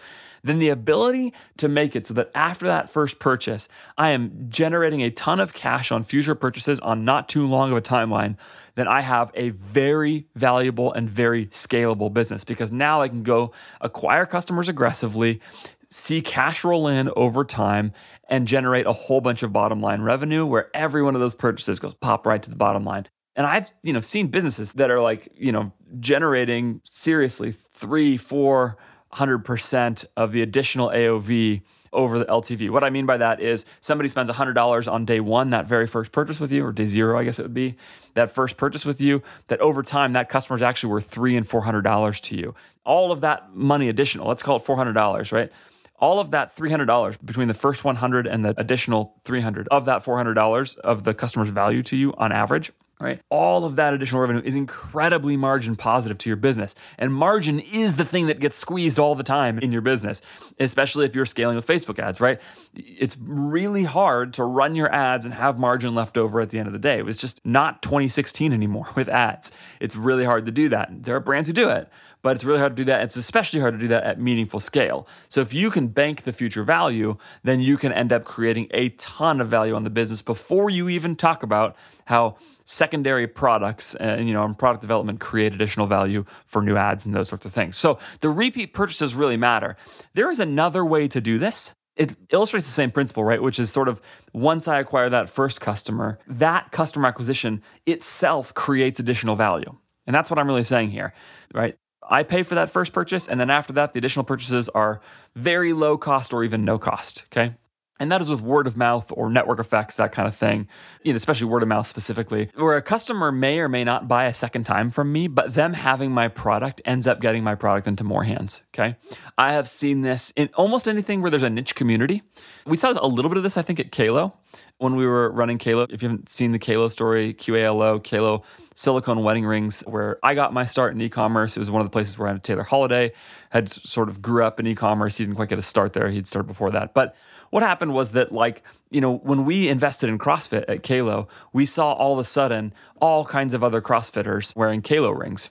then 0.45 0.59
the 0.59 0.69
ability 0.69 1.33
to 1.57 1.67
make 1.67 1.95
it 1.95 2.05
so 2.05 2.13
that 2.13 2.31
after 2.35 2.67
that 2.67 2.89
first 2.89 3.19
purchase, 3.19 3.67
I 3.97 4.11
am 4.11 4.45
generating 4.49 5.01
a 5.01 5.09
ton 5.09 5.39
of 5.39 5.53
cash 5.53 5.91
on 5.91 6.03
future 6.03 6.35
purchases 6.35 6.79
on 6.79 7.03
not 7.03 7.27
too 7.27 7.47
long 7.47 7.71
of 7.71 7.77
a 7.77 7.81
timeline, 7.81 8.37
then 8.75 8.87
I 8.87 9.01
have 9.01 9.31
a 9.33 9.49
very 9.49 10.27
valuable 10.35 10.93
and 10.93 11.09
very 11.09 11.47
scalable 11.47 12.13
business 12.13 12.43
because 12.43 12.71
now 12.71 13.01
I 13.01 13.07
can 13.07 13.23
go 13.23 13.51
acquire 13.81 14.25
customers 14.25 14.69
aggressively, 14.69 15.41
see 15.89 16.21
cash 16.21 16.63
roll 16.63 16.87
in 16.87 17.09
over 17.15 17.43
time 17.43 17.91
and 18.29 18.47
generate 18.47 18.85
a 18.85 18.93
whole 18.93 19.21
bunch 19.21 19.43
of 19.43 19.51
bottom 19.51 19.81
line 19.81 20.01
revenue 20.01 20.45
where 20.45 20.69
every 20.75 21.01
one 21.01 21.15
of 21.15 21.21
those 21.21 21.35
purchases 21.35 21.79
goes 21.79 21.93
pop 21.95 22.27
right 22.27 22.41
to 22.43 22.49
the 22.49 22.55
bottom 22.55 22.85
line. 22.85 23.07
And 23.35 23.45
I've, 23.45 23.71
you 23.83 23.91
know, 23.91 24.01
seen 24.01 24.27
businesses 24.27 24.73
that 24.73 24.89
are 24.89 25.01
like, 25.01 25.29
you 25.35 25.51
know, 25.51 25.73
generating 25.99 26.81
seriously 26.83 27.51
three, 27.73 28.15
four, 28.17 28.77
100% 29.15 30.05
of 30.17 30.31
the 30.31 30.41
additional 30.41 30.89
AOV 30.89 31.61
over 31.93 32.19
the 32.19 32.25
LTV. 32.25 32.69
What 32.69 32.83
I 32.83 32.89
mean 32.89 33.05
by 33.05 33.17
that 33.17 33.39
is 33.39 33.65
somebody 33.79 34.09
spends 34.09 34.29
$100 34.29 34.91
on 34.91 35.05
day 35.05 35.19
one, 35.21 35.51
that 35.51 35.65
very 35.65 35.87
first 35.87 36.11
purchase 36.11 36.39
with 36.39 36.51
you, 36.51 36.65
or 36.65 36.71
day 36.71 36.87
zero, 36.87 37.17
I 37.17 37.23
guess 37.23 37.39
it 37.39 37.43
would 37.43 37.53
be, 37.53 37.75
that 38.15 38.31
first 38.31 38.57
purchase 38.57 38.85
with 38.85 38.99
you, 38.99 39.23
that 39.47 39.61
over 39.61 39.81
time, 39.81 40.13
that 40.13 40.29
customer 40.29 40.57
is 40.57 40.61
actually 40.61 40.91
worth 40.91 41.09
three 41.09 41.37
and 41.37 41.47
$400 41.47 42.21
to 42.21 42.35
you. 42.35 42.53
All 42.85 43.11
of 43.11 43.21
that 43.21 43.55
money 43.55 43.87
additional, 43.87 44.27
let's 44.27 44.43
call 44.43 44.57
it 44.57 44.63
$400, 44.63 45.31
right? 45.31 45.51
all 45.97 46.19
of 46.19 46.31
that 46.31 46.55
$300 46.55 47.17
between 47.23 47.47
the 47.47 47.53
first 47.53 47.85
100 47.85 48.27
and 48.27 48.43
the 48.43 48.53
additional 48.57 49.15
300 49.23 49.67
of 49.69 49.85
that 49.85 50.03
$400 50.03 50.77
of 50.79 51.03
the 51.05 51.13
customer's 51.13 51.49
value 51.49 51.81
to 51.83 51.95
you 51.95 52.13
on 52.17 52.31
average 52.31 52.71
right? 52.99 53.21
All 53.29 53.65
of 53.65 53.75
that 53.75 53.93
additional 53.93 54.21
revenue 54.21 54.41
is 54.43 54.55
incredibly 54.55 55.35
margin 55.35 55.75
positive 55.75 56.17
to 56.19 56.29
your 56.29 56.37
business. 56.37 56.75
And 56.97 57.13
margin 57.13 57.59
is 57.59 57.97
the 57.97 58.05
thing 58.05 58.27
that 58.27 58.39
gets 58.39 58.55
squeezed 58.55 58.99
all 58.99 59.15
the 59.15 59.23
time 59.23 59.59
in 59.59 59.71
your 59.71 59.81
business, 59.81 60.21
especially 60.59 61.05
if 61.05 61.13
you're 61.13 61.25
scaling 61.25 61.57
with 61.57 61.67
Facebook 61.67 61.99
ads, 61.99 62.21
right? 62.21 62.39
It's 62.73 63.17
really 63.19 63.83
hard 63.83 64.33
to 64.35 64.45
run 64.45 64.75
your 64.75 64.91
ads 64.93 65.25
and 65.25 65.33
have 65.33 65.59
margin 65.59 65.93
left 65.93 66.17
over 66.17 66.39
at 66.39 66.49
the 66.49 66.59
end 66.59 66.67
of 66.67 66.73
the 66.73 66.79
day. 66.79 66.97
It 66.97 67.05
was 67.05 67.17
just 67.17 67.45
not 67.45 67.81
2016 67.81 68.53
anymore 68.53 68.87
with 68.95 69.09
ads. 69.09 69.51
It's 69.81 69.95
really 69.95 70.25
hard 70.25 70.45
to 70.45 70.51
do 70.51 70.69
that. 70.69 71.03
There 71.03 71.15
are 71.15 71.19
brands 71.19 71.49
who 71.49 71.53
do 71.53 71.69
it, 71.69 71.89
but 72.21 72.35
it's 72.35 72.45
really 72.45 72.59
hard 72.59 72.77
to 72.77 72.81
do 72.81 72.85
that. 72.85 73.01
It's 73.01 73.17
especially 73.17 73.59
hard 73.59 73.73
to 73.73 73.79
do 73.79 73.89
that 73.89 74.03
at 74.03 74.21
meaningful 74.21 74.61
scale. 74.61 75.05
So 75.27 75.41
if 75.41 75.53
you 75.53 75.69
can 75.69 75.89
bank 75.89 76.23
the 76.23 76.33
future 76.33 76.63
value, 76.63 77.17
then 77.43 77.59
you 77.59 77.75
can 77.77 77.91
end 77.91 78.13
up 78.13 78.23
creating 78.23 78.67
a 78.71 78.89
ton 78.89 79.41
of 79.41 79.49
value 79.49 79.75
on 79.75 79.83
the 79.83 79.89
business 79.89 80.21
before 80.21 80.69
you 80.69 80.87
even 80.87 81.15
talk 81.17 81.43
about 81.43 81.75
how 82.05 82.37
secondary 82.65 83.27
products 83.27 83.95
and 83.95 84.27
you 84.27 84.33
know 84.33 84.43
and 84.43 84.57
product 84.57 84.81
development 84.81 85.19
create 85.19 85.53
additional 85.53 85.85
value 85.87 86.25
for 86.45 86.61
new 86.61 86.75
ads 86.75 87.05
and 87.05 87.15
those 87.15 87.29
sorts 87.29 87.45
of 87.45 87.53
things. 87.53 87.77
So 87.77 87.99
the 88.21 88.29
repeat 88.29 88.73
purchases 88.73 89.15
really 89.15 89.37
matter. 89.37 89.77
There 90.13 90.29
is 90.29 90.39
another 90.39 90.83
way 90.83 91.07
to 91.07 91.21
do 91.21 91.39
this. 91.39 91.73
It 91.95 92.15
illustrates 92.29 92.65
the 92.65 92.71
same 92.73 92.91
principle, 92.91 93.23
right? 93.23 93.41
Which 93.41 93.57
is 93.57 93.71
sort 93.71 93.87
of 93.87 94.01
once 94.33 94.67
I 94.67 94.79
acquire 94.79 95.09
that 95.09 95.29
first 95.29 95.61
customer, 95.61 96.19
that 96.27 96.71
customer 96.71 97.07
acquisition 97.07 97.61
itself 97.85 98.53
creates 98.53 98.99
additional 98.99 99.37
value. 99.37 99.77
And 100.05 100.13
that's 100.13 100.29
what 100.29 100.37
I'm 100.37 100.47
really 100.47 100.63
saying 100.63 100.89
here, 100.89 101.13
right? 101.53 101.77
I 102.07 102.23
pay 102.23 102.43
for 102.43 102.55
that 102.55 102.69
first 102.69 102.93
purchase, 102.93 103.27
and 103.27 103.39
then 103.39 103.49
after 103.49 103.73
that, 103.73 103.93
the 103.93 103.97
additional 103.97 104.25
purchases 104.25 104.69
are 104.69 105.01
very 105.35 105.73
low 105.73 105.97
cost 105.97 106.33
or 106.33 106.43
even 106.43 106.65
no 106.65 106.77
cost. 106.77 107.25
Okay. 107.31 107.55
And 107.99 108.11
that 108.11 108.21
is 108.21 108.29
with 108.29 108.41
word 108.41 108.67
of 108.67 108.75
mouth 108.75 109.11
or 109.15 109.29
network 109.29 109.59
effects, 109.59 109.95
that 109.95 110.11
kind 110.11 110.27
of 110.27 110.35
thing, 110.35 110.67
you 111.03 111.13
know, 111.13 111.15
especially 111.15 111.47
word 111.47 111.63
of 111.63 111.69
mouth 111.69 111.87
specifically, 111.87 112.49
where 112.55 112.75
a 112.75 112.81
customer 112.81 113.31
may 113.31 113.59
or 113.59 113.69
may 113.69 113.85
not 113.85 114.07
buy 114.07 114.25
a 114.25 114.33
second 114.33 114.65
time 114.65 114.91
from 114.91 115.13
me, 115.13 115.27
but 115.27 115.53
them 115.53 115.73
having 115.73 116.11
my 116.11 116.27
product 116.27 116.81
ends 116.83 117.07
up 117.07 117.21
getting 117.21 117.43
my 117.43 117.55
product 117.55 117.87
into 117.87 118.03
more 118.03 118.23
hands. 118.23 118.63
Okay. 118.73 118.97
I 119.37 119.53
have 119.53 119.69
seen 119.69 120.01
this 120.01 120.33
in 120.35 120.49
almost 120.55 120.89
anything 120.89 121.21
where 121.21 121.31
there's 121.31 121.43
a 121.43 121.49
niche 121.49 121.75
community. 121.75 122.21
We 122.65 122.75
saw 122.75 122.91
a 122.91 123.07
little 123.07 123.29
bit 123.29 123.37
of 123.37 123.43
this, 123.43 123.55
I 123.57 123.61
think, 123.61 123.79
at 123.79 123.91
Qalo 123.91 124.33
when 124.77 124.97
we 124.97 125.05
were 125.05 125.31
running 125.31 125.57
Qalo. 125.57 125.89
If 125.89 126.03
you 126.03 126.09
haven't 126.09 126.27
seen 126.27 126.51
the 126.51 126.59
Qalo 126.59 126.91
story, 126.91 127.33
QALO, 127.33 128.01
Qalo 128.03 128.43
silicone 128.73 129.23
wedding 129.23 129.45
rings, 129.45 129.81
where 129.87 130.19
I 130.21 130.35
got 130.35 130.51
my 130.51 130.65
start 130.65 130.93
in 130.93 131.01
e-commerce. 131.01 131.55
It 131.55 131.59
was 131.61 131.71
one 131.71 131.81
of 131.81 131.85
the 131.85 131.91
places 131.91 132.17
where 132.17 132.27
I 132.27 132.33
had 132.33 132.43
Taylor 132.43 132.63
Holiday 132.63 133.13
had 133.51 133.69
sort 133.69 134.09
of 134.09 134.21
grew 134.21 134.43
up 134.43 134.59
in 134.59 134.67
e-commerce. 134.67 135.15
He 135.15 135.23
didn't 135.23 135.37
quite 135.37 135.47
get 135.47 135.59
a 135.59 135.61
start 135.61 135.93
there. 135.93 136.09
He'd 136.09 136.27
started 136.27 136.47
before 136.47 136.71
that, 136.71 136.93
but 136.93 137.15
what 137.49 137.63
happened 137.63 137.93
was 137.93 138.11
that 138.11 138.31
like 138.31 138.63
you 138.89 139.01
know 139.01 139.17
when 139.17 139.45
we 139.45 139.69
invested 139.69 140.09
in 140.09 140.17
CrossFit 140.17 140.65
at 140.67 140.83
Qalo, 140.83 141.27
we 141.53 141.65
saw 141.65 141.93
all 141.93 142.13
of 142.13 142.19
a 142.19 142.23
sudden 142.23 142.73
all 142.99 143.25
kinds 143.25 143.53
of 143.53 143.63
other 143.63 143.81
CrossFitters 143.81 144.55
wearing 144.55 144.81
Qalo 144.81 145.17
rings. 145.17 145.49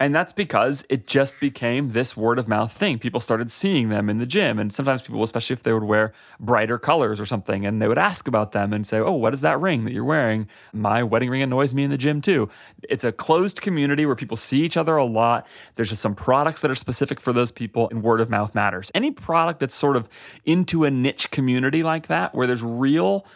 And 0.00 0.14
that's 0.14 0.32
because 0.32 0.86
it 0.88 1.08
just 1.08 1.40
became 1.40 1.90
this 1.90 2.16
word 2.16 2.38
of 2.38 2.46
mouth 2.46 2.72
thing. 2.72 3.00
People 3.00 3.20
started 3.20 3.50
seeing 3.50 3.88
them 3.88 4.08
in 4.08 4.18
the 4.18 4.26
gym. 4.26 4.58
And 4.58 4.72
sometimes 4.72 5.02
people, 5.02 5.22
especially 5.24 5.54
if 5.54 5.64
they 5.64 5.72
would 5.72 5.82
wear 5.82 6.12
brighter 6.38 6.78
colors 6.78 7.18
or 7.18 7.26
something, 7.26 7.66
and 7.66 7.82
they 7.82 7.88
would 7.88 7.98
ask 7.98 8.28
about 8.28 8.52
them 8.52 8.72
and 8.72 8.86
say, 8.86 8.98
Oh, 8.98 9.12
what 9.12 9.34
is 9.34 9.40
that 9.40 9.58
ring 9.60 9.84
that 9.84 9.92
you're 9.92 10.04
wearing? 10.04 10.46
My 10.72 11.02
wedding 11.02 11.30
ring 11.30 11.42
annoys 11.42 11.74
me 11.74 11.82
in 11.82 11.90
the 11.90 11.98
gym 11.98 12.20
too. 12.20 12.48
It's 12.88 13.02
a 13.02 13.10
closed 13.10 13.60
community 13.60 14.06
where 14.06 14.14
people 14.14 14.36
see 14.36 14.62
each 14.62 14.76
other 14.76 14.96
a 14.96 15.04
lot. 15.04 15.48
There's 15.74 15.90
just 15.90 16.02
some 16.02 16.14
products 16.14 16.60
that 16.60 16.70
are 16.70 16.76
specific 16.76 17.20
for 17.20 17.32
those 17.32 17.50
people, 17.50 17.88
and 17.90 18.02
word 18.02 18.20
of 18.20 18.30
mouth 18.30 18.54
matters. 18.54 18.92
Any 18.94 19.10
product 19.10 19.58
that's 19.58 19.74
sort 19.74 19.96
of 19.96 20.08
into 20.44 20.84
a 20.84 20.90
niche 20.90 21.30
community 21.32 21.82
like 21.82 22.06
that, 22.06 22.34
where 22.34 22.46
there's 22.46 22.62
real 22.62 23.26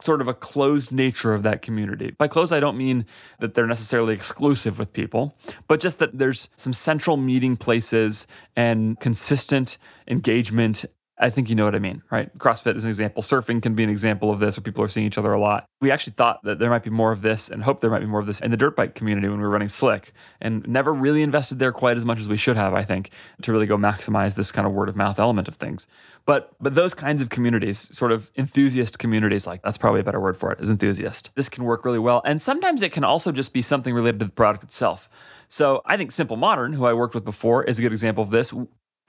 sort 0.00 0.20
of 0.20 0.28
a 0.28 0.34
closed 0.34 0.92
nature 0.92 1.34
of 1.34 1.42
that 1.42 1.62
community. 1.62 2.14
By 2.16 2.28
closed, 2.28 2.52
I 2.52 2.60
don't 2.60 2.76
mean 2.76 3.04
that 3.40 3.54
they're 3.54 3.66
necessarily 3.66 4.14
exclusive 4.14 4.78
with 4.78 4.92
people, 4.92 5.36
but 5.66 5.80
just 5.80 5.98
that 5.98 6.18
there's 6.18 6.48
some 6.56 6.72
central 6.72 7.16
meeting 7.16 7.56
places 7.56 8.26
and 8.56 8.98
consistent 9.00 9.78
engagement 10.06 10.84
I 11.20 11.30
think 11.30 11.48
you 11.48 11.56
know 11.56 11.64
what 11.64 11.74
I 11.74 11.80
mean, 11.80 12.02
right? 12.10 12.36
CrossFit 12.38 12.76
is 12.76 12.84
an 12.84 12.90
example. 12.90 13.22
Surfing 13.22 13.60
can 13.60 13.74
be 13.74 13.82
an 13.82 13.90
example 13.90 14.30
of 14.30 14.38
this 14.38 14.56
where 14.56 14.62
people 14.62 14.84
are 14.84 14.88
seeing 14.88 15.06
each 15.06 15.18
other 15.18 15.32
a 15.32 15.40
lot. 15.40 15.66
We 15.80 15.90
actually 15.90 16.12
thought 16.12 16.42
that 16.44 16.58
there 16.58 16.70
might 16.70 16.84
be 16.84 16.90
more 16.90 17.10
of 17.10 17.22
this 17.22 17.48
and 17.48 17.64
hope 17.64 17.80
there 17.80 17.90
might 17.90 18.00
be 18.00 18.06
more 18.06 18.20
of 18.20 18.26
this 18.26 18.40
in 18.40 18.50
the 18.50 18.56
dirt 18.56 18.76
bike 18.76 18.94
community 18.94 19.28
when 19.28 19.38
we 19.38 19.42
were 19.42 19.50
running 19.50 19.68
Slick 19.68 20.12
and 20.40 20.66
never 20.68 20.94
really 20.94 21.22
invested 21.22 21.58
there 21.58 21.72
quite 21.72 21.96
as 21.96 22.04
much 22.04 22.20
as 22.20 22.28
we 22.28 22.36
should 22.36 22.56
have, 22.56 22.72
I 22.72 22.84
think, 22.84 23.10
to 23.42 23.52
really 23.52 23.66
go 23.66 23.76
maximize 23.76 24.34
this 24.34 24.52
kind 24.52 24.66
of 24.66 24.72
word 24.72 24.88
of 24.88 24.96
mouth 24.96 25.18
element 25.18 25.48
of 25.48 25.56
things. 25.56 25.88
But 26.24 26.52
but 26.60 26.74
those 26.74 26.94
kinds 26.94 27.20
of 27.20 27.30
communities, 27.30 27.94
sort 27.96 28.12
of 28.12 28.30
enthusiast 28.36 28.98
communities, 28.98 29.46
like 29.46 29.62
that's 29.62 29.78
probably 29.78 30.00
a 30.00 30.04
better 30.04 30.20
word 30.20 30.36
for 30.36 30.52
it, 30.52 30.60
is 30.60 30.70
enthusiast. 30.70 31.30
This 31.34 31.48
can 31.48 31.64
work 31.64 31.84
really 31.84 31.98
well. 31.98 32.22
And 32.24 32.40
sometimes 32.40 32.82
it 32.82 32.92
can 32.92 33.02
also 33.02 33.32
just 33.32 33.52
be 33.52 33.62
something 33.62 33.94
related 33.94 34.20
to 34.20 34.26
the 34.26 34.32
product 34.32 34.62
itself. 34.62 35.08
So 35.48 35.80
I 35.86 35.96
think 35.96 36.12
Simple 36.12 36.36
Modern, 36.36 36.74
who 36.74 36.84
I 36.84 36.92
worked 36.92 37.14
with 37.14 37.24
before, 37.24 37.64
is 37.64 37.78
a 37.78 37.82
good 37.82 37.92
example 37.92 38.22
of 38.22 38.30
this. 38.30 38.52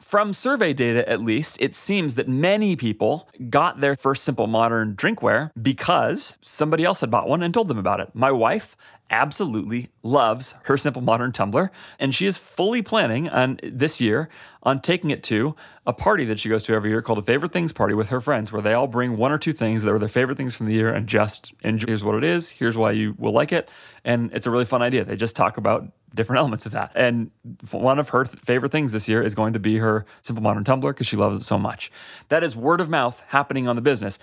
From 0.01 0.31
survey 0.31 0.71
data, 0.71 1.07
at 1.09 1.21
least, 1.21 1.57
it 1.59 1.75
seems 1.75 2.15
that 2.15 2.27
many 2.27 2.75
people 2.77 3.27
got 3.49 3.81
their 3.81 3.97
first 3.97 4.23
simple 4.23 4.47
modern 4.47 4.95
drinkware 4.95 5.51
because 5.61 6.37
somebody 6.41 6.85
else 6.85 7.01
had 7.01 7.11
bought 7.11 7.27
one 7.27 7.43
and 7.43 7.53
told 7.53 7.67
them 7.67 7.77
about 7.77 7.99
it. 7.99 8.09
My 8.13 8.31
wife 8.31 8.77
absolutely 9.09 9.89
loves 10.03 10.55
her 10.63 10.77
simple 10.77 11.01
modern 11.01 11.31
tumbler, 11.31 11.71
and 11.99 12.13
she 12.13 12.25
is 12.25 12.37
fully 12.37 12.81
planning 12.81 13.29
on 13.29 13.59
this 13.63 13.99
year 13.99 14.29
on 14.63 14.81
taking 14.81 15.09
it 15.09 15.23
to 15.23 15.55
a 15.85 15.93
party 15.93 16.25
that 16.25 16.39
she 16.39 16.49
goes 16.49 16.63
to 16.63 16.73
every 16.73 16.89
year 16.89 17.01
called 17.01 17.17
a 17.17 17.21
favorite 17.23 17.51
things 17.51 17.71
party 17.71 17.93
with 17.93 18.09
her 18.09 18.21
friends, 18.21 18.51
where 18.51 18.61
they 18.61 18.73
all 18.73 18.87
bring 18.87 19.17
one 19.17 19.31
or 19.31 19.37
two 19.37 19.53
things 19.53 19.83
that 19.83 19.91
are 19.91 19.99
their 19.99 20.09
favorite 20.09 20.37
things 20.37 20.55
from 20.55 20.65
the 20.65 20.73
year 20.73 20.91
and 20.93 21.07
just 21.07 21.53
enjoy. 21.61 21.87
Here's 21.87 22.03
what 22.03 22.15
it 22.15 22.23
is. 22.23 22.49
Here's 22.49 22.77
why 22.77 22.91
you 22.91 23.15
will 23.17 23.33
like 23.33 23.51
it, 23.51 23.69
and 24.03 24.31
it's 24.33 24.45
a 24.45 24.51
really 24.51 24.65
fun 24.65 24.81
idea. 24.81 25.05
They 25.05 25.15
just 25.15 25.35
talk 25.35 25.57
about 25.57 25.91
different 26.13 26.39
elements 26.39 26.65
of 26.65 26.71
that. 26.71 26.91
And 26.95 27.31
one 27.71 27.99
of 27.99 28.09
her 28.09 28.25
favorite 28.25 28.71
things 28.71 28.91
this 28.91 29.07
year 29.07 29.21
is 29.21 29.35
going 29.35 29.53
to 29.53 29.59
be 29.59 29.77
her 29.77 30.05
Simple 30.21 30.41
Modern 30.41 30.63
Tumbler 30.63 30.91
because 30.93 31.07
she 31.07 31.15
loves 31.15 31.35
it 31.35 31.45
so 31.45 31.57
much. 31.57 31.91
That 32.29 32.43
is 32.43 32.55
word 32.55 32.81
of 32.81 32.89
mouth 32.89 33.23
happening 33.27 33.67
on 33.67 33.75
the 33.75 33.81
business. 33.81 34.17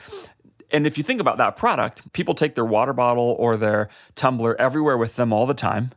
And 0.71 0.87
if 0.87 0.99
you 0.99 1.05
think 1.05 1.21
about 1.21 1.39
that 1.39 1.57
product, 1.57 2.13
people 2.13 2.35
take 2.35 2.55
their 2.55 2.65
water 2.65 2.93
bottle 2.93 3.37
or 3.39 3.57
their 3.57 3.89
tumbler 4.15 4.61
everywhere 4.61 4.99
with 4.99 5.17
them 5.17 5.33
all 5.33 5.47
the 5.47 5.55
time. 5.55 5.93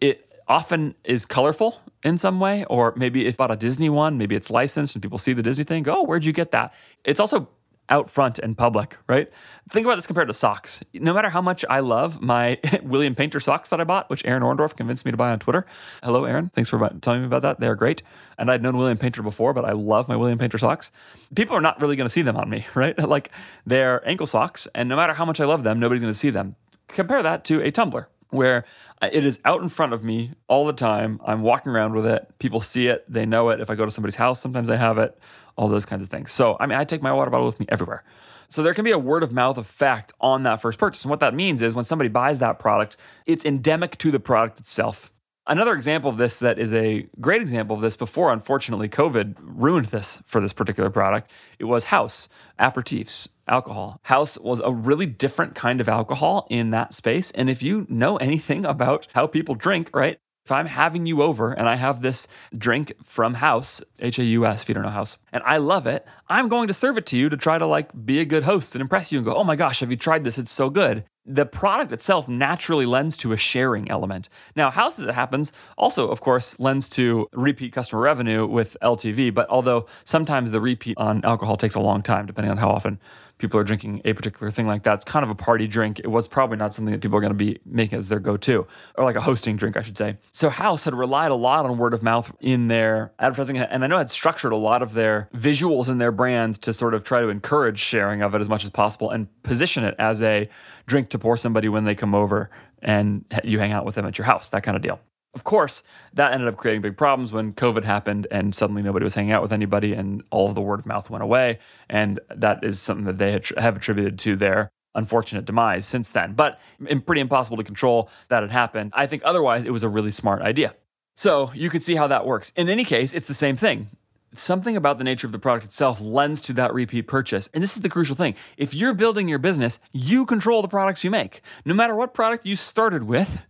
It 0.00 0.28
often 0.48 0.94
is 1.04 1.24
colorful 1.24 1.80
in 2.02 2.18
some 2.18 2.40
way, 2.40 2.64
or 2.64 2.94
maybe 2.96 3.26
if 3.26 3.36
bought 3.36 3.50
a 3.50 3.56
Disney 3.56 3.90
one, 3.90 4.18
maybe 4.18 4.34
it's 4.34 4.50
licensed 4.50 4.94
and 4.94 5.02
people 5.02 5.18
see 5.18 5.32
the 5.32 5.42
Disney 5.42 5.64
thing, 5.64 5.82
go, 5.82 6.00
oh, 6.00 6.02
where'd 6.04 6.24
you 6.24 6.32
get 6.32 6.52
that? 6.52 6.72
It's 7.04 7.20
also 7.20 7.48
out 7.88 8.10
front 8.10 8.38
and 8.38 8.56
public, 8.56 8.96
right? 9.08 9.30
Think 9.68 9.86
about 9.86 9.96
this 9.96 10.06
compared 10.06 10.28
to 10.28 10.34
socks. 10.34 10.82
No 10.94 11.14
matter 11.14 11.30
how 11.30 11.42
much 11.42 11.64
I 11.68 11.80
love 11.80 12.20
my 12.20 12.58
William 12.82 13.14
Painter 13.14 13.40
socks 13.40 13.68
that 13.70 13.80
I 13.80 13.84
bought, 13.84 14.08
which 14.10 14.24
Aaron 14.24 14.42
Orndorff 14.42 14.76
convinced 14.76 15.04
me 15.04 15.10
to 15.10 15.16
buy 15.16 15.30
on 15.30 15.38
Twitter. 15.38 15.66
Hello, 16.02 16.24
Aaron. 16.24 16.50
Thanks 16.50 16.70
for 16.70 16.78
telling 17.00 17.20
me 17.20 17.26
about 17.26 17.42
that. 17.42 17.60
They're 17.60 17.74
great. 17.74 18.02
And 18.38 18.50
I'd 18.50 18.62
known 18.62 18.76
William 18.76 18.98
Painter 18.98 19.22
before, 19.22 19.52
but 19.52 19.64
I 19.64 19.72
love 19.72 20.08
my 20.08 20.16
William 20.16 20.38
Painter 20.38 20.58
socks. 20.58 20.92
People 21.34 21.56
are 21.56 21.60
not 21.60 21.80
really 21.80 21.96
going 21.96 22.06
to 22.06 22.12
see 22.12 22.22
them 22.22 22.36
on 22.36 22.48
me, 22.48 22.66
right? 22.74 22.98
Like 22.98 23.30
they're 23.66 24.06
ankle 24.08 24.26
socks, 24.26 24.68
and 24.74 24.88
no 24.88 24.96
matter 24.96 25.14
how 25.14 25.24
much 25.24 25.40
I 25.40 25.44
love 25.44 25.64
them, 25.64 25.78
nobody's 25.80 26.02
going 26.02 26.12
to 26.12 26.18
see 26.18 26.30
them. 26.30 26.56
Compare 26.88 27.22
that 27.22 27.44
to 27.44 27.62
a 27.62 27.70
tumbler 27.70 28.08
where 28.30 28.64
it 29.02 29.24
is 29.24 29.38
out 29.44 29.62
in 29.62 29.68
front 29.68 29.92
of 29.92 30.04
me 30.04 30.32
all 30.48 30.66
the 30.66 30.72
time. 30.72 31.20
I'm 31.24 31.42
walking 31.42 31.72
around 31.72 31.94
with 31.94 32.06
it. 32.06 32.26
People 32.38 32.60
see 32.60 32.86
it. 32.86 33.04
They 33.08 33.26
know 33.26 33.48
it. 33.50 33.60
If 33.60 33.70
I 33.70 33.74
go 33.74 33.84
to 33.84 33.90
somebody's 33.90 34.16
house, 34.16 34.40
sometimes 34.40 34.70
I 34.70 34.76
have 34.76 34.98
it 34.98 35.18
all 35.56 35.68
those 35.68 35.84
kinds 35.84 36.02
of 36.02 36.08
things. 36.08 36.32
So, 36.32 36.56
I 36.60 36.66
mean, 36.66 36.78
I 36.78 36.84
take 36.84 37.02
my 37.02 37.12
water 37.12 37.30
bottle 37.30 37.46
with 37.46 37.58
me 37.58 37.66
everywhere. 37.68 38.04
So 38.48 38.62
there 38.62 38.72
can 38.72 38.84
be 38.84 38.92
a 38.92 38.98
word 38.98 39.22
of 39.22 39.32
mouth 39.32 39.58
effect 39.58 40.12
on 40.20 40.44
that 40.44 40.60
first 40.60 40.78
purchase. 40.78 41.04
And 41.04 41.10
what 41.10 41.20
that 41.20 41.34
means 41.34 41.60
is 41.60 41.74
when 41.74 41.84
somebody 41.84 42.08
buys 42.08 42.38
that 42.38 42.58
product, 42.58 42.96
it's 43.26 43.44
endemic 43.44 43.98
to 43.98 44.10
the 44.10 44.20
product 44.20 44.58
itself. 44.58 45.10
Another 45.50 45.72
example 45.72 46.10
of 46.10 46.18
this 46.18 46.40
that 46.40 46.58
is 46.58 46.74
a 46.74 47.06
great 47.22 47.40
example 47.40 47.74
of 47.74 47.80
this 47.80 47.96
before, 47.96 48.30
unfortunately, 48.34 48.86
COVID 48.86 49.36
ruined 49.40 49.86
this 49.86 50.22
for 50.26 50.42
this 50.42 50.52
particular 50.52 50.90
product. 50.90 51.30
It 51.58 51.64
was 51.64 51.84
Haus 51.84 52.28
aperitifs, 52.60 53.30
alcohol. 53.48 53.98
Haus 54.02 54.36
was 54.36 54.60
a 54.60 54.70
really 54.70 55.06
different 55.06 55.54
kind 55.54 55.80
of 55.80 55.88
alcohol 55.88 56.46
in 56.50 56.68
that 56.72 56.92
space. 56.92 57.30
And 57.30 57.48
if 57.48 57.62
you 57.62 57.86
know 57.88 58.18
anything 58.18 58.66
about 58.66 59.08
how 59.14 59.26
people 59.26 59.54
drink, 59.54 59.88
right, 59.94 60.18
if 60.44 60.52
I'm 60.52 60.66
having 60.66 61.06
you 61.06 61.22
over 61.22 61.52
and 61.52 61.66
I 61.66 61.76
have 61.76 62.02
this 62.02 62.28
drink 62.56 62.92
from 63.02 63.34
Haus, 63.34 63.82
H 64.00 64.18
A 64.18 64.24
U 64.24 64.44
S, 64.44 64.62
if 64.62 64.68
you 64.68 64.74
don't 64.74 64.84
know 64.84 64.90
Haus, 64.90 65.16
and 65.32 65.42
I 65.44 65.56
love 65.56 65.86
it, 65.86 66.06
I'm 66.28 66.48
going 66.48 66.68
to 66.68 66.74
serve 66.74 66.98
it 66.98 67.06
to 67.06 67.18
you 67.18 67.30
to 67.30 67.38
try 67.38 67.56
to 67.56 67.66
like 67.66 67.90
be 68.04 68.20
a 68.20 68.26
good 68.26 68.44
host 68.44 68.74
and 68.74 68.82
impress 68.82 69.12
you 69.12 69.18
and 69.18 69.24
go, 69.24 69.34
oh 69.34 69.44
my 69.44 69.56
gosh, 69.56 69.80
have 69.80 69.90
you 69.90 69.96
tried 69.96 70.24
this? 70.24 70.36
It's 70.36 70.52
so 70.52 70.68
good. 70.68 71.04
The 71.30 71.44
product 71.44 71.92
itself 71.92 72.26
naturally 72.26 72.86
lends 72.86 73.16
to 73.18 73.32
a 73.32 73.36
sharing 73.36 73.90
element. 73.90 74.30
Now, 74.56 74.70
Haus 74.70 74.98
as 74.98 75.06
it 75.06 75.14
happens 75.14 75.52
also, 75.76 76.08
of 76.08 76.22
course, 76.22 76.58
lends 76.58 76.88
to 76.90 77.28
repeat 77.32 77.72
customer 77.72 78.00
revenue 78.00 78.46
with 78.46 78.78
LTV, 78.82 79.34
but 79.34 79.46
although 79.50 79.86
sometimes 80.04 80.50
the 80.50 80.60
repeat 80.60 80.96
on 80.96 81.22
alcohol 81.24 81.58
takes 81.58 81.74
a 81.74 81.80
long 81.80 82.02
time, 82.02 82.24
depending 82.24 82.50
on 82.50 82.56
how 82.56 82.70
often 82.70 82.98
people 83.38 83.58
are 83.58 83.64
drinking 83.64 84.02
a 84.04 84.12
particular 84.12 84.50
thing 84.50 84.66
like 84.66 84.82
that. 84.82 84.94
It's 84.94 85.04
kind 85.04 85.22
of 85.22 85.30
a 85.30 85.34
party 85.34 85.66
drink. 85.66 86.00
It 86.00 86.08
was 86.08 86.28
probably 86.28 86.56
not 86.56 86.74
something 86.74 86.92
that 86.92 87.00
people 87.00 87.16
are 87.16 87.20
going 87.20 87.32
to 87.32 87.36
be 87.36 87.60
making 87.64 87.98
as 87.98 88.08
their 88.08 88.18
go 88.18 88.36
to, 88.38 88.66
or 88.96 89.04
like 89.04 89.16
a 89.16 89.20
hosting 89.20 89.56
drink, 89.56 89.76
I 89.76 89.82
should 89.82 89.96
say. 89.96 90.16
So 90.32 90.50
Haus 90.50 90.84
had 90.84 90.94
relied 90.94 91.30
a 91.30 91.36
lot 91.36 91.64
on 91.64 91.78
word 91.78 91.94
of 91.94 92.02
mouth 92.02 92.34
in 92.40 92.68
their 92.68 93.12
advertising, 93.18 93.58
and 93.58 93.84
I 93.84 93.86
know 93.86 93.98
had 93.98 94.10
structured 94.10 94.52
a 94.52 94.56
lot 94.56 94.82
of 94.82 94.92
their 94.92 95.28
visuals 95.34 95.88
in 95.88 95.98
their 95.98 96.12
brand 96.12 96.60
to 96.62 96.72
sort 96.72 96.94
of 96.94 97.04
try 97.04 97.20
to 97.20 97.28
encourage 97.28 97.78
sharing 97.78 98.22
of 98.22 98.34
it 98.34 98.40
as 98.40 98.48
much 98.48 98.64
as 98.64 98.70
possible 98.70 99.10
and 99.10 99.28
position 99.42 99.84
it 99.84 99.94
as 99.98 100.22
a 100.22 100.48
drink 100.86 101.10
to 101.10 101.17
pour 101.18 101.36
somebody 101.36 101.68
when 101.68 101.84
they 101.84 101.94
come 101.94 102.14
over 102.14 102.50
and 102.80 103.24
you 103.44 103.58
hang 103.58 103.72
out 103.72 103.84
with 103.84 103.94
them 103.94 104.06
at 104.06 104.18
your 104.18 104.26
house, 104.26 104.48
that 104.48 104.62
kind 104.62 104.76
of 104.76 104.82
deal. 104.82 105.00
Of 105.34 105.44
course, 105.44 105.82
that 106.14 106.32
ended 106.32 106.48
up 106.48 106.56
creating 106.56 106.82
big 106.82 106.96
problems 106.96 107.32
when 107.32 107.52
COVID 107.52 107.84
happened 107.84 108.26
and 108.30 108.54
suddenly 108.54 108.82
nobody 108.82 109.04
was 109.04 109.14
hanging 109.14 109.32
out 109.32 109.42
with 109.42 109.52
anybody 109.52 109.92
and 109.92 110.22
all 110.30 110.48
of 110.48 110.54
the 110.54 110.60
word 110.60 110.80
of 110.80 110.86
mouth 110.86 111.10
went 111.10 111.22
away. 111.22 111.58
And 111.88 112.18
that 112.34 112.64
is 112.64 112.80
something 112.80 113.04
that 113.04 113.18
they 113.18 113.40
have 113.56 113.76
attributed 113.76 114.18
to 114.20 114.36
their 114.36 114.70
unfortunate 114.94 115.44
demise 115.44 115.86
since 115.86 116.10
then. 116.10 116.32
But 116.32 116.58
pretty 117.06 117.20
impossible 117.20 117.58
to 117.58 117.64
control 117.64 118.10
that 118.28 118.42
had 118.42 118.50
happened. 118.50 118.92
I 118.94 119.06
think 119.06 119.22
otherwise 119.24 119.64
it 119.64 119.70
was 119.70 119.82
a 119.82 119.88
really 119.88 120.10
smart 120.10 120.42
idea. 120.42 120.74
So 121.14 121.52
you 121.54 121.68
could 121.68 121.82
see 121.82 121.94
how 121.94 122.06
that 122.06 122.26
works. 122.26 122.52
In 122.56 122.68
any 122.68 122.84
case, 122.84 123.12
it's 123.12 123.26
the 123.26 123.34
same 123.34 123.56
thing. 123.56 123.88
Something 124.34 124.76
about 124.76 124.98
the 124.98 125.04
nature 125.04 125.26
of 125.26 125.32
the 125.32 125.38
product 125.38 125.64
itself 125.64 126.00
lends 126.00 126.40
to 126.42 126.52
that 126.54 126.74
repeat 126.74 127.06
purchase. 127.06 127.48
And 127.54 127.62
this 127.62 127.76
is 127.76 127.82
the 127.82 127.88
crucial 127.88 128.14
thing. 128.14 128.34
If 128.56 128.74
you're 128.74 128.94
building 128.94 129.28
your 129.28 129.38
business, 129.38 129.78
you 129.92 130.26
control 130.26 130.60
the 130.60 130.68
products 130.68 131.02
you 131.02 131.10
make. 131.10 131.40
No 131.64 131.74
matter 131.74 131.96
what 131.96 132.14
product 132.14 132.44
you 132.44 132.54
started 132.54 133.04
with, 133.04 133.46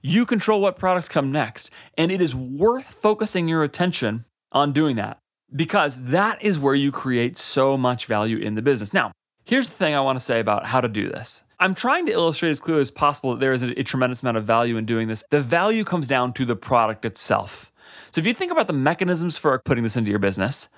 you 0.00 0.24
control 0.24 0.60
what 0.60 0.78
products 0.78 1.08
come 1.08 1.32
next. 1.32 1.70
And 1.98 2.12
it 2.12 2.20
is 2.20 2.34
worth 2.34 2.86
focusing 2.86 3.48
your 3.48 3.64
attention 3.64 4.24
on 4.52 4.72
doing 4.72 4.96
that 4.96 5.18
because 5.54 6.04
that 6.04 6.42
is 6.42 6.58
where 6.58 6.74
you 6.74 6.92
create 6.92 7.36
so 7.36 7.76
much 7.76 8.06
value 8.06 8.38
in 8.38 8.54
the 8.54 8.62
business. 8.62 8.92
Now, 8.92 9.12
here's 9.44 9.68
the 9.68 9.74
thing 9.74 9.94
I 9.94 10.00
want 10.00 10.18
to 10.18 10.24
say 10.24 10.40
about 10.40 10.66
how 10.66 10.80
to 10.80 10.88
do 10.88 11.08
this. 11.08 11.42
I'm 11.58 11.74
trying 11.74 12.06
to 12.06 12.12
illustrate 12.12 12.50
as 12.50 12.60
clearly 12.60 12.82
as 12.82 12.90
possible 12.90 13.32
that 13.32 13.40
there 13.40 13.52
is 13.52 13.62
a, 13.62 13.78
a 13.78 13.84
tremendous 13.84 14.22
amount 14.22 14.36
of 14.36 14.44
value 14.44 14.76
in 14.76 14.84
doing 14.84 15.08
this. 15.08 15.24
The 15.30 15.40
value 15.40 15.84
comes 15.84 16.08
down 16.08 16.32
to 16.34 16.44
the 16.44 16.56
product 16.56 17.04
itself. 17.04 17.71
So 18.12 18.20
if 18.20 18.26
you 18.26 18.34
think 18.34 18.52
about 18.52 18.66
the 18.66 18.74
mechanisms 18.74 19.38
for 19.38 19.58
putting 19.60 19.84
this 19.84 19.96
into 19.96 20.10
your 20.10 20.18
business, 20.18 20.68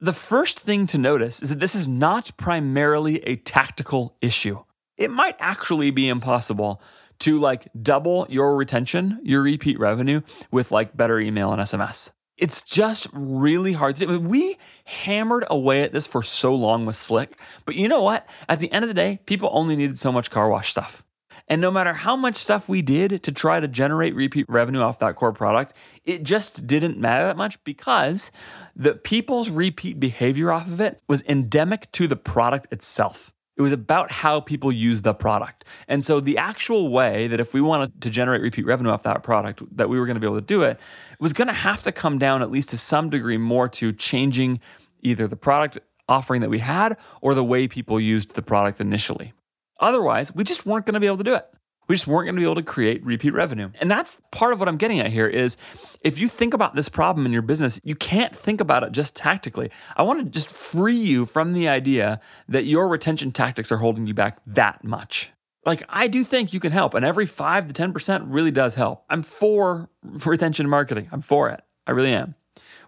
the 0.00 0.12
first 0.12 0.60
thing 0.60 0.86
to 0.88 0.98
notice 0.98 1.42
is 1.42 1.48
that 1.48 1.58
this 1.58 1.74
is 1.74 1.88
not 1.88 2.30
primarily 2.36 3.18
a 3.24 3.34
tactical 3.34 4.16
issue. 4.20 4.62
It 4.96 5.10
might 5.10 5.34
actually 5.40 5.90
be 5.90 6.08
impossible 6.08 6.80
to 7.20 7.40
like 7.40 7.66
double 7.80 8.26
your 8.30 8.54
retention, 8.54 9.18
your 9.24 9.42
repeat 9.42 9.80
revenue 9.80 10.20
with 10.52 10.70
like 10.70 10.96
better 10.96 11.18
email 11.18 11.52
and 11.52 11.60
SMS. 11.60 12.12
It's 12.36 12.62
just 12.62 13.08
really 13.12 13.72
hard 13.72 13.96
to 13.96 14.06
do. 14.06 14.20
We 14.20 14.56
hammered 14.84 15.44
away 15.50 15.82
at 15.82 15.90
this 15.90 16.06
for 16.06 16.22
so 16.22 16.54
long 16.54 16.86
with 16.86 16.94
Slick, 16.94 17.36
but 17.64 17.74
you 17.74 17.88
know 17.88 18.02
what? 18.02 18.28
At 18.48 18.60
the 18.60 18.70
end 18.70 18.84
of 18.84 18.88
the 18.88 18.94
day, 18.94 19.18
people 19.26 19.50
only 19.52 19.74
needed 19.74 19.98
so 19.98 20.12
much 20.12 20.30
car 20.30 20.48
wash 20.48 20.70
stuff. 20.70 21.04
And 21.46 21.60
no 21.60 21.70
matter 21.70 21.92
how 21.92 22.16
much 22.16 22.36
stuff 22.36 22.68
we 22.68 22.80
did 22.80 23.22
to 23.22 23.32
try 23.32 23.60
to 23.60 23.68
generate 23.68 24.14
repeat 24.14 24.46
revenue 24.48 24.80
off 24.80 24.98
that 25.00 25.16
core 25.16 25.32
product, 25.32 25.74
it 26.04 26.22
just 26.22 26.66
didn't 26.66 26.98
matter 26.98 27.26
that 27.26 27.36
much 27.36 27.62
because 27.64 28.32
the 28.74 28.94
people's 28.94 29.50
repeat 29.50 30.00
behavior 30.00 30.50
off 30.50 30.66
of 30.66 30.80
it 30.80 31.02
was 31.06 31.22
endemic 31.28 31.92
to 31.92 32.06
the 32.06 32.16
product 32.16 32.72
itself. 32.72 33.32
It 33.56 33.62
was 33.62 33.72
about 33.72 34.10
how 34.10 34.40
people 34.40 34.72
use 34.72 35.02
the 35.02 35.14
product. 35.14 35.64
And 35.86 36.04
so 36.04 36.18
the 36.18 36.38
actual 36.38 36.88
way 36.88 37.28
that 37.28 37.38
if 37.38 37.54
we 37.54 37.60
wanted 37.60 38.00
to 38.02 38.10
generate 38.10 38.40
repeat 38.40 38.66
revenue 38.66 38.90
off 38.90 39.04
that 39.04 39.22
product, 39.22 39.62
that 39.76 39.88
we 39.88 39.98
were 39.98 40.06
going 40.06 40.16
to 40.16 40.20
be 40.20 40.26
able 40.26 40.40
to 40.40 40.46
do 40.46 40.62
it, 40.62 40.80
was 41.20 41.32
going 41.32 41.48
to 41.48 41.54
have 41.54 41.82
to 41.82 41.92
come 41.92 42.18
down 42.18 42.42
at 42.42 42.50
least 42.50 42.70
to 42.70 42.78
some 42.78 43.10
degree 43.10 43.38
more 43.38 43.68
to 43.68 43.92
changing 43.92 44.60
either 45.02 45.28
the 45.28 45.36
product 45.36 45.78
offering 46.08 46.40
that 46.40 46.50
we 46.50 46.58
had 46.58 46.96
or 47.20 47.34
the 47.34 47.44
way 47.44 47.68
people 47.68 48.00
used 48.00 48.34
the 48.34 48.42
product 48.42 48.80
initially. 48.80 49.32
Otherwise, 49.84 50.34
we 50.34 50.42
just 50.42 50.66
weren't 50.66 50.86
going 50.86 50.94
to 50.94 51.00
be 51.00 51.06
able 51.06 51.18
to 51.18 51.24
do 51.24 51.34
it 51.34 51.46
we 51.88 51.94
just 51.94 52.06
weren't 52.06 52.26
going 52.26 52.34
to 52.34 52.40
be 52.40 52.44
able 52.44 52.54
to 52.54 52.62
create 52.62 53.04
repeat 53.04 53.32
revenue. 53.34 53.70
And 53.80 53.90
that's 53.90 54.16
part 54.30 54.52
of 54.52 54.58
what 54.58 54.68
I'm 54.68 54.76
getting 54.76 55.00
at 55.00 55.10
here 55.10 55.26
is 55.26 55.56
if 56.00 56.18
you 56.18 56.28
think 56.28 56.54
about 56.54 56.74
this 56.74 56.88
problem 56.88 57.26
in 57.26 57.32
your 57.32 57.42
business, 57.42 57.80
you 57.84 57.94
can't 57.94 58.36
think 58.36 58.60
about 58.60 58.82
it 58.82 58.92
just 58.92 59.14
tactically. 59.14 59.70
I 59.96 60.02
want 60.02 60.24
to 60.24 60.30
just 60.30 60.50
free 60.50 60.96
you 60.96 61.26
from 61.26 61.52
the 61.52 61.68
idea 61.68 62.20
that 62.48 62.64
your 62.64 62.88
retention 62.88 63.32
tactics 63.32 63.70
are 63.70 63.78
holding 63.78 64.06
you 64.06 64.14
back 64.14 64.38
that 64.46 64.82
much. 64.84 65.30
Like 65.66 65.82
I 65.88 66.08
do 66.08 66.24
think 66.24 66.52
you 66.52 66.60
can 66.60 66.72
help 66.72 66.94
and 66.94 67.04
every 67.04 67.26
5 67.26 67.72
to 67.72 67.82
10% 67.82 68.24
really 68.28 68.50
does 68.50 68.74
help. 68.74 69.04
I'm 69.10 69.22
for 69.22 69.88
retention 70.02 70.68
marketing. 70.68 71.08
I'm 71.12 71.22
for 71.22 71.50
it. 71.50 71.62
I 71.86 71.92
really 71.92 72.12
am. 72.12 72.34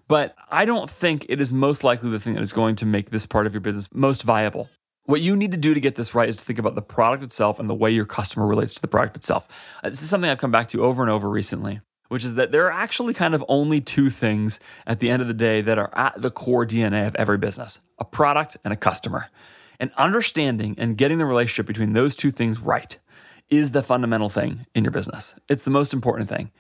But 0.09 0.37
I 0.51 0.65
don't 0.65 0.89
think 0.89 1.27
it 1.29 1.41
is 1.41 1.53
most 1.53 1.83
likely 1.83 2.11
the 2.11 2.21
thing 2.21 2.35
that 2.35 2.43
is 2.43 2.53
going 2.53 2.77
to 2.77 2.87
make 2.87 3.11
this 3.11 3.27
part 3.27 3.47
of 3.47 3.55
your 3.55 3.61
business 3.61 3.89
most 3.93 4.23
viable. 4.23 4.69
What 5.07 5.21
you 5.21 5.37
need 5.37 5.53
to 5.53 5.57
do 5.57 5.73
to 5.73 5.81
get 5.81 5.95
this 5.95 6.15
right 6.15 6.29
is 6.29 6.37
to 6.37 6.45
think 6.45 6.59
about 6.59 6.75
the 6.75 6.83
product 6.83 7.23
itself 7.23 7.61
and 7.61 7.71
the 7.71 7.75
way 7.75 7.93
your 7.93 8.05
customer 8.05 8.45
relates 8.45 8.75
to 8.75 8.83
the 8.83 8.89
product 8.89 9.17
itself. 9.17 9.47
Uh, 9.83 9.89
this 9.89 10.03
is 10.03 10.09
something 10.09 10.29
I've 10.29 10.39
come 10.39 10.51
back 10.51 10.69
to 10.69 10.83
over 10.85 11.01
and 11.01 11.11
over 11.11 11.31
recently, 11.31 11.81
which 12.09 12.25
is 12.25 12.35
that 12.35 12.51
there 12.51 12.67
are 12.67 12.73
actually 12.73 13.15
kind 13.15 13.33
of 13.33 13.45
only 13.49 13.81
two 13.81 14.11
things 14.11 14.59
at 14.85 14.99
the 14.99 15.09
end 15.09 15.23
of 15.23 15.29
the 15.29 15.35
day 15.35 15.61
that 15.61 15.79
are 15.79 15.97
at 15.97 16.21
the 16.21 16.31
core 16.31 16.67
DNA 16.67 17.07
of 17.07 17.15
every 17.17 17.39
business 17.39 17.79
a 17.99 18.05
product 18.05 18.57
and 18.65 18.73
a 18.73 18.77
customer. 18.77 19.29
And 19.79 19.93
understanding 19.97 20.75
and 20.79 20.97
getting 20.97 21.19
the 21.19 21.27
relationship 21.27 21.67
between 21.67 21.93
those 21.93 22.17
two 22.17 22.33
things 22.33 22.59
right 22.59 22.99
is 23.49 23.71
the 23.71 23.83
fundamental 23.83 24.29
thing 24.29 24.67
in 24.75 24.83
your 24.83 24.91
business. 24.91 25.37
It's 25.49 25.63
the 25.63 25.71
most 25.71 25.95
important 25.95 26.29
thing 26.29 26.51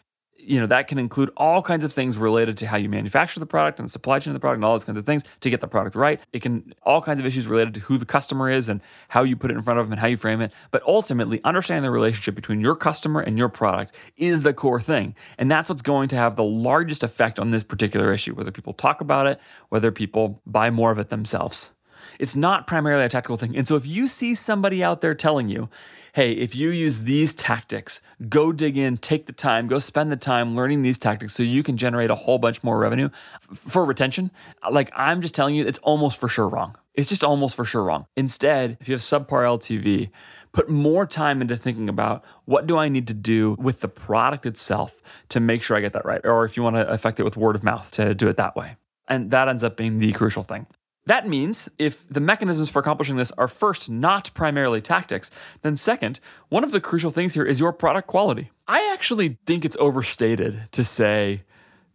you 0.47 0.61
know 0.61 0.67
that 0.67 0.89
can 0.89 0.99
include 0.99 1.31
all 1.37 1.61
kinds 1.63 1.85
of 1.85 1.93
things 1.93 2.17
related 2.17 2.57
to 2.59 2.67
how 2.67 2.77
you 2.77 2.89
manufacture 2.89 3.41
the 3.41 3.47
product 3.47 3.79
and 3.79 3.89
the 3.89 3.93
supply 3.93 4.19
chain 4.19 4.31
of 4.31 4.35
the 4.35 4.41
product 4.41 4.59
and 4.59 4.65
all 4.65 4.73
those 4.73 4.85
kinds 4.85 4.99
of 4.99 5.05
things 5.05 5.25
to 5.41 5.51
get 5.51 5.61
the 5.61 5.69
product 5.69 5.97
right. 5.97 6.21
It 6.33 6.41
can 6.41 6.75
all 6.83 7.03
kinds 7.03 7.21
of 7.21 7.27
issues 7.27 7.47
related 7.47 7.75
to 7.75 7.81
who 7.81 7.99
the 7.99 8.07
customer 8.07 8.49
is 8.49 8.69
and 8.69 8.81
how 9.09 9.23
you 9.23 9.37
put 9.37 9.51
it 9.51 9.57
in 9.57 9.63
front 9.63 9.81
of 9.81 9.87
them 9.87 9.93
and 9.93 10.01
how 10.01 10.07
you 10.07 10.17
frame 10.17 10.41
it. 10.41 10.53
But 10.71 10.83
ultimately 10.85 11.41
understanding 11.45 11.83
the 11.83 11.91
relationship 11.91 12.35
between 12.35 12.61
your 12.61 12.77
customer 12.77 13.21
and 13.21 13.37
your 13.37 13.49
product 13.49 13.95
is 14.17 14.43
the 14.43 14.55
core 14.55 14.81
thing. 14.81 15.15
And 15.39 15.51
that's 15.51 15.69
what's 15.69 15.83
going 15.83 16.09
to 16.09 16.17
have 16.17 16.37
the 16.37 16.45
largest 16.45 17.03
effect 17.03 17.39
on 17.39 17.51
this 17.51 17.65
particular 17.65 18.13
issue 18.13 18.35
whether 18.35 18.51
people 18.51 18.73
talk 18.73 19.01
about 19.01 19.27
it 19.27 19.41
whether 19.69 19.91
people 19.91 20.41
buy 20.47 20.71
more 20.71 20.91
of 20.91 20.99
it 20.99 21.09
themselves. 21.09 21.71
It's 22.19 22.37
not 22.37 22.67
primarily 22.67 23.05
a 23.05 23.09
tactical 23.09 23.37
thing. 23.37 23.57
And 23.57 23.67
so 23.69 23.77
if 23.77 23.87
you 23.87 24.09
see 24.09 24.35
somebody 24.35 24.83
out 24.83 25.01
there 25.01 25.15
telling 25.15 25.49
you, 25.49 25.69
hey, 26.17 26.33
if 26.33 26.55
you 26.55 26.71
use 26.71 27.01
these 27.01 27.35
tactics, 27.35 28.01
go 28.31 28.51
dig 28.51 28.79
in, 28.79 28.97
take 28.97 29.27
the 29.27 29.35
time, 29.35 29.67
go 29.67 29.79
spend 29.79 30.11
the 30.11 30.17
time 30.17 30.57
learning 30.57 30.81
these 30.81 30.97
tactics 30.97 31.35
so 31.35 31.43
you 31.43 31.63
can 31.63 31.77
generate 31.77 32.09
a 32.09 32.15
whole 32.15 32.39
bunch 32.39 32.65
more 32.65 32.79
revenue 32.79 33.11
f- 33.53 33.59
for 33.59 33.85
retention, 33.85 34.31
like 34.71 34.91
I'm 34.97 35.21
just 35.21 35.35
telling 35.35 35.55
you, 35.55 35.67
it's 35.67 35.79
almost 35.81 36.19
for 36.19 36.27
sure 36.27 36.49
wrong. 36.49 36.75
It's 36.95 37.11
just 37.11 37.23
almost 37.23 37.55
for 37.55 37.67
sure 37.67 37.85
wrong. 37.85 38.07
Instead, 38.17 38.79
if 38.81 38.89
you 38.89 38.95
have 38.95 39.03
subpar 39.03 39.45
LTV, 39.45 40.09
put 40.53 40.71
more 40.71 41.05
time 41.05 41.43
into 41.43 41.55
thinking 41.55 41.91
about 41.91 42.25
what 42.47 42.67
do 42.67 42.79
I 42.79 42.89
need 42.89 43.09
to 43.09 43.15
do 43.15 43.55
with 43.59 43.81
the 43.81 43.89
product 43.89 44.47
itself 44.47 45.03
to 45.29 45.39
make 45.39 45.63
sure 45.63 45.77
I 45.77 45.81
get 45.81 45.93
that 45.93 46.07
right. 46.07 46.23
Or 46.25 46.47
if 46.47 46.57
you 46.57 46.63
want 46.63 46.77
to 46.77 46.89
affect 46.89 47.21
it 47.21 47.25
with 47.25 47.37
word 47.37 47.57
of 47.57 47.63
mouth 47.63 47.91
to 47.91 48.15
do 48.15 48.29
it 48.29 48.39
that 48.39 48.57
way. 48.57 48.77
And 49.07 49.33
that 49.33 49.49
ends 49.49 49.63
up 49.63 49.77
being 49.77 49.99
the 49.99 50.13
crucial 50.13 50.45
thing. 50.45 50.67
That 51.07 51.29
means 51.29 51.69
if 51.79 52.07
the 52.09 52.21
mechanisms 52.21 52.69
for 52.69 52.81
accomplishing 52.81 53.17
this 53.17 53.31
are 53.33 53.47
first 53.47 53.89
not 53.89 54.31
primarily 54.35 54.81
tactics, 54.81 55.31
then 55.63 55.77
second, 55.77 56.19
one 56.49 56.65
of 56.65 56.73
the 56.73 56.81
crucial 56.81 57.13
things 57.13 57.35
here 57.35 57.45
is 57.45 57.61
your 57.61 57.73
product 57.73 58.09
quality. 58.09 58.51
I 58.67 58.91
actually 58.93 59.39
think 59.47 59.65
it's 59.65 59.77
overstated 59.79 60.69
to 60.73 60.83
say, 60.83 61.45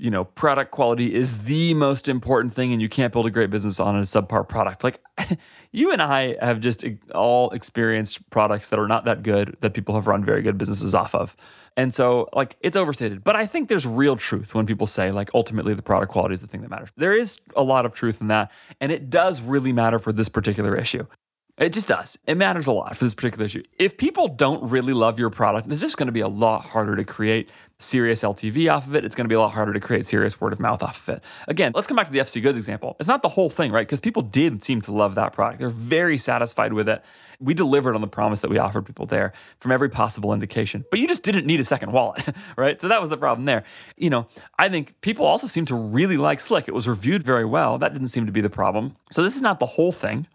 you 0.02 0.10
know, 0.10 0.24
product 0.24 0.72
quality 0.72 1.14
is 1.14 1.44
the 1.44 1.76
most 1.76 2.10
important 2.10 2.56
thing 2.56 2.74
and 2.74 2.82
you 2.82 2.90
can't 2.90 3.14
build 3.14 3.28
a 3.28 3.30
great 3.30 3.52
business 3.52 3.80
on 3.80 3.96
a 3.96 4.02
subpar 4.02 4.50
product. 4.50 4.84
Like 4.84 5.00
you 5.72 5.92
and 5.92 6.02
I 6.02 6.38
have 6.44 6.60
just 6.60 6.84
all 7.14 7.52
experienced 7.52 8.28
products 8.32 8.70
that 8.70 8.80
are 8.80 8.88
not 8.88 9.06
that 9.06 9.22
good 9.22 9.58
that 9.62 9.76
people 9.76 9.94
have 9.94 10.08
run 10.08 10.26
very 10.26 10.42
good 10.42 10.58
businesses 10.58 10.96
off 10.96 11.14
of. 11.14 11.38
And 11.78 11.94
so, 11.94 12.28
like, 12.34 12.58
it's 12.60 12.76
overstated. 12.76 13.24
But 13.24 13.38
I 13.38 13.46
think 13.46 13.70
there's 13.70 13.86
real 13.86 14.18
truth 14.18 14.54
when 14.54 14.66
people 14.66 14.88
say, 14.88 15.12
like, 15.12 15.30
ultimately 15.34 15.74
the 15.74 15.82
product 15.82 16.12
quality 16.12 16.34
is 16.34 16.42
the 16.42 16.48
thing 16.48 16.62
that 16.62 16.70
matters. 16.70 16.90
There 16.98 17.14
is 17.14 17.40
a 17.56 17.64
lot 17.64 17.86
of 17.86 17.94
truth 17.94 18.20
in 18.20 18.28
that. 18.28 18.52
And 18.82 18.92
it 18.92 19.10
does 19.10 19.40
really 19.40 19.72
matter 19.72 19.98
for 19.98 20.12
this 20.12 20.28
particular 20.28 20.76
issue. 20.76 21.06
It 21.62 21.74
just 21.74 21.88
does. 21.88 22.18
It 22.26 22.38
matters 22.38 22.66
a 22.66 22.72
lot 22.72 22.98
for 22.98 23.06
this 23.06 23.14
particular 23.14 23.46
issue. 23.46 23.62
If 23.78 23.96
people 23.96 24.28
don't 24.28 24.68
really 24.72 24.94
love 24.94 25.20
your 25.20 25.30
product, 25.30 25.72
it's 25.72 25.80
just 25.80 25.96
going 25.96 26.08
to 26.08 26.12
be 26.12 26.22
a 26.22 26.28
lot 26.28 26.66
harder 26.66 26.96
to 26.96 27.04
create 27.04 27.52
serious 27.78 28.24
LTV 28.24 28.74
off 28.74 28.88
of 28.88 28.96
it. 28.96 29.06
It's 29.06 29.14
going 29.14 29.26
to 29.26 29.30
be 29.30 29.36
a 29.36 29.40
lot 29.40 29.54
harder 29.54 29.72
to 29.72 29.80
create 29.80 30.04
serious 30.04 30.42
word 30.42 30.54
of 30.54 30.60
mouth 30.60 30.82
off 30.82 31.08
of 31.08 31.18
it. 31.18 31.24
Again, 31.48 31.72
let's 31.76 31.86
come 31.86 31.96
back 31.96 32.08
to 32.08 32.12
the 32.12 32.18
FC 32.18 32.42
Goods 32.42 32.58
example. 32.58 32.96
It's 33.00 33.08
not 33.08 33.22
the 33.22 33.28
whole 33.28 33.52
thing, 33.52 33.72
right? 33.72 33.86
Because 33.86 34.00
people 34.00 34.24
did 34.24 34.64
seem 34.64 34.82
to 34.82 34.92
love 34.92 35.14
that 35.16 35.34
product. 35.34 35.60
They're 35.60 35.70
very 35.70 36.18
satisfied 36.18 36.74
with 36.74 36.90
it. 36.90 37.04
We 37.40 37.54
delivered 37.54 37.94
on 37.94 38.02
the 38.02 38.08
promise 38.08 38.40
that 38.40 38.50
we 38.50 38.58
offered 38.58 38.88
people 38.88 39.06
there 39.06 39.32
from 39.60 39.72
every 39.72 39.90
possible 39.90 40.34
indication. 40.34 40.84
But 40.90 41.00
you 41.00 41.08
just 41.08 41.22
didn't 41.22 41.46
need 41.46 41.60
a 41.60 41.64
second 41.64 41.92
wallet, 41.92 42.24
right? 42.58 42.82
So 42.82 42.88
that 42.88 43.00
was 43.00 43.12
the 43.12 43.18
problem 43.18 43.46
there. 43.46 43.66
You 43.98 44.10
know, 44.10 44.28
I 44.58 44.68
think 44.68 45.00
people 45.02 45.28
also 45.28 45.46
seem 45.46 45.66
to 45.66 45.76
really 45.76 46.18
like 46.18 46.40
Slick. 46.40 46.68
It 46.68 46.74
was 46.74 46.88
reviewed 46.88 47.22
very 47.22 47.46
well. 47.46 47.78
That 47.78 47.94
didn't 47.94 48.08
seem 48.08 48.26
to 48.26 48.32
be 48.32 48.42
the 48.42 48.50
problem. 48.50 48.96
So 49.12 49.22
this 49.22 49.36
is 49.36 49.44
not 49.44 49.60
the 49.60 49.68
whole 49.68 49.92
thing 49.92 50.26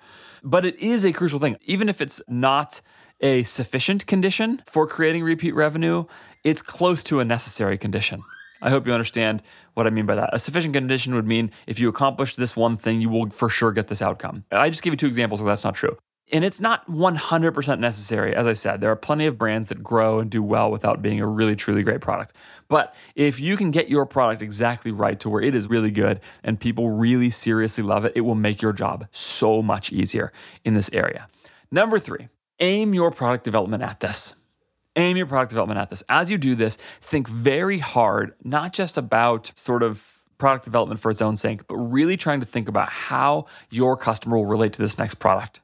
but 0.47 0.65
it 0.65 0.79
is 0.79 1.05
a 1.05 1.13
crucial 1.13 1.41
thing. 1.41 1.57
Even 1.63 1.89
if 1.89 2.01
it's 2.01 2.23
not 2.29 2.81
a 3.21 3.43
sufficient 3.43 4.07
condition 4.07 4.63
for 4.67 4.87
creating 4.87 5.25
repeat 5.25 5.55
revenue, 5.55 6.05
it's 6.45 6.63
close 6.63 7.03
to 7.03 7.19
a 7.19 7.25
necessary 7.25 7.77
condition. 7.77 8.23
I 8.63 8.71
hope 8.71 8.87
you 8.87 8.93
understand 8.93 9.43
what 9.75 9.87
I 9.87 9.91
mean 9.91 10.07
by 10.07 10.15
that. 10.15 10.31
A 10.33 10.39
sufficient 10.39 10.73
condition 10.73 11.15
would 11.15 11.27
mean 11.27 11.51
if 11.67 11.79
you 11.79 11.89
accomplish 11.89 12.37
this 12.37 12.57
one 12.57 12.77
thing, 12.77 13.01
you 13.01 13.11
will 13.11 13.29
for 13.31 13.49
sure 13.49 13.73
get 13.73 13.89
this 13.89 14.01
outcome. 14.01 14.45
I 14.53 14.71
just 14.71 14.83
gave 14.83 14.93
you 14.93 14.97
two 14.97 15.09
examples 15.09 15.43
where 15.43 15.51
that's 15.51 15.65
not 15.65 15.75
true. 15.75 15.99
And 16.33 16.45
it's 16.45 16.61
not 16.61 16.89
100% 16.91 17.79
necessary. 17.79 18.35
As 18.35 18.47
I 18.47 18.53
said, 18.53 18.81
there 18.81 18.91
are 18.91 18.97
plenty 18.97 19.27
of 19.27 19.39
brands 19.39 19.69
that 19.69 19.83
grow 19.83 20.19
and 20.19 20.29
do 20.29 20.43
well 20.43 20.73
without 20.73 21.01
being 21.01 21.21
a 21.21 21.27
really, 21.27 21.55
truly 21.55 21.85
great 21.85 22.01
product. 22.01 22.33
But 22.67 22.95
if 23.15 23.39
you 23.39 23.57
can 23.57 23.71
get 23.71 23.89
your 23.89 24.07
product 24.07 24.43
exactly 24.43 24.91
right 24.91 25.21
to 25.21 25.31
where 25.31 25.41
it 25.41 25.55
is 25.55 25.69
really 25.69 25.93
good 25.93 26.21
and 26.43 26.59
people 26.59 26.91
really 26.91 27.31
seriously 27.31 27.85
love 27.85 28.05
it, 28.05 28.13
it 28.17 28.23
will 28.23 28.35
make 28.35 28.61
your 28.61 28.73
job 28.73 29.07
so 29.13 29.63
much 29.63 29.93
easier 29.93 30.33
in 30.65 30.75
this 30.75 30.91
area. 30.93 31.29
Number 31.71 32.01
three, 32.01 32.29
aim 32.59 32.93
your 32.93 33.13
product 33.13 33.45
development 33.45 33.85
at 33.85 34.01
this. 34.01 34.35
Aim 34.97 35.17
your 35.17 35.27
product 35.27 35.51
development 35.51 35.79
at 35.79 35.91
this. 35.91 36.03
As 36.09 36.29
you 36.31 36.39
do 36.39 36.57
this, 36.57 36.77
think 37.01 37.29
very 37.29 37.79
hard, 37.79 38.35
not 38.43 38.73
just 38.73 38.99
about 38.99 39.53
sort 39.55 39.85
of 39.85 40.23
product 40.39 40.65
development 40.65 41.01
for 41.01 41.11
its 41.11 41.23
own 41.23 41.37
sake, 41.37 41.67
but 41.67 41.77
really 41.77 42.17
trying 42.17 42.41
to 42.41 42.47
think 42.47 42.69
about 42.69 42.89
how 42.89 43.47
your 43.71 43.97
customer 43.97 44.37
will 44.37 44.47
relate 44.47 44.73
to 44.73 44.83
this 44.83 44.99
next 44.99 45.17
product. 45.17 45.61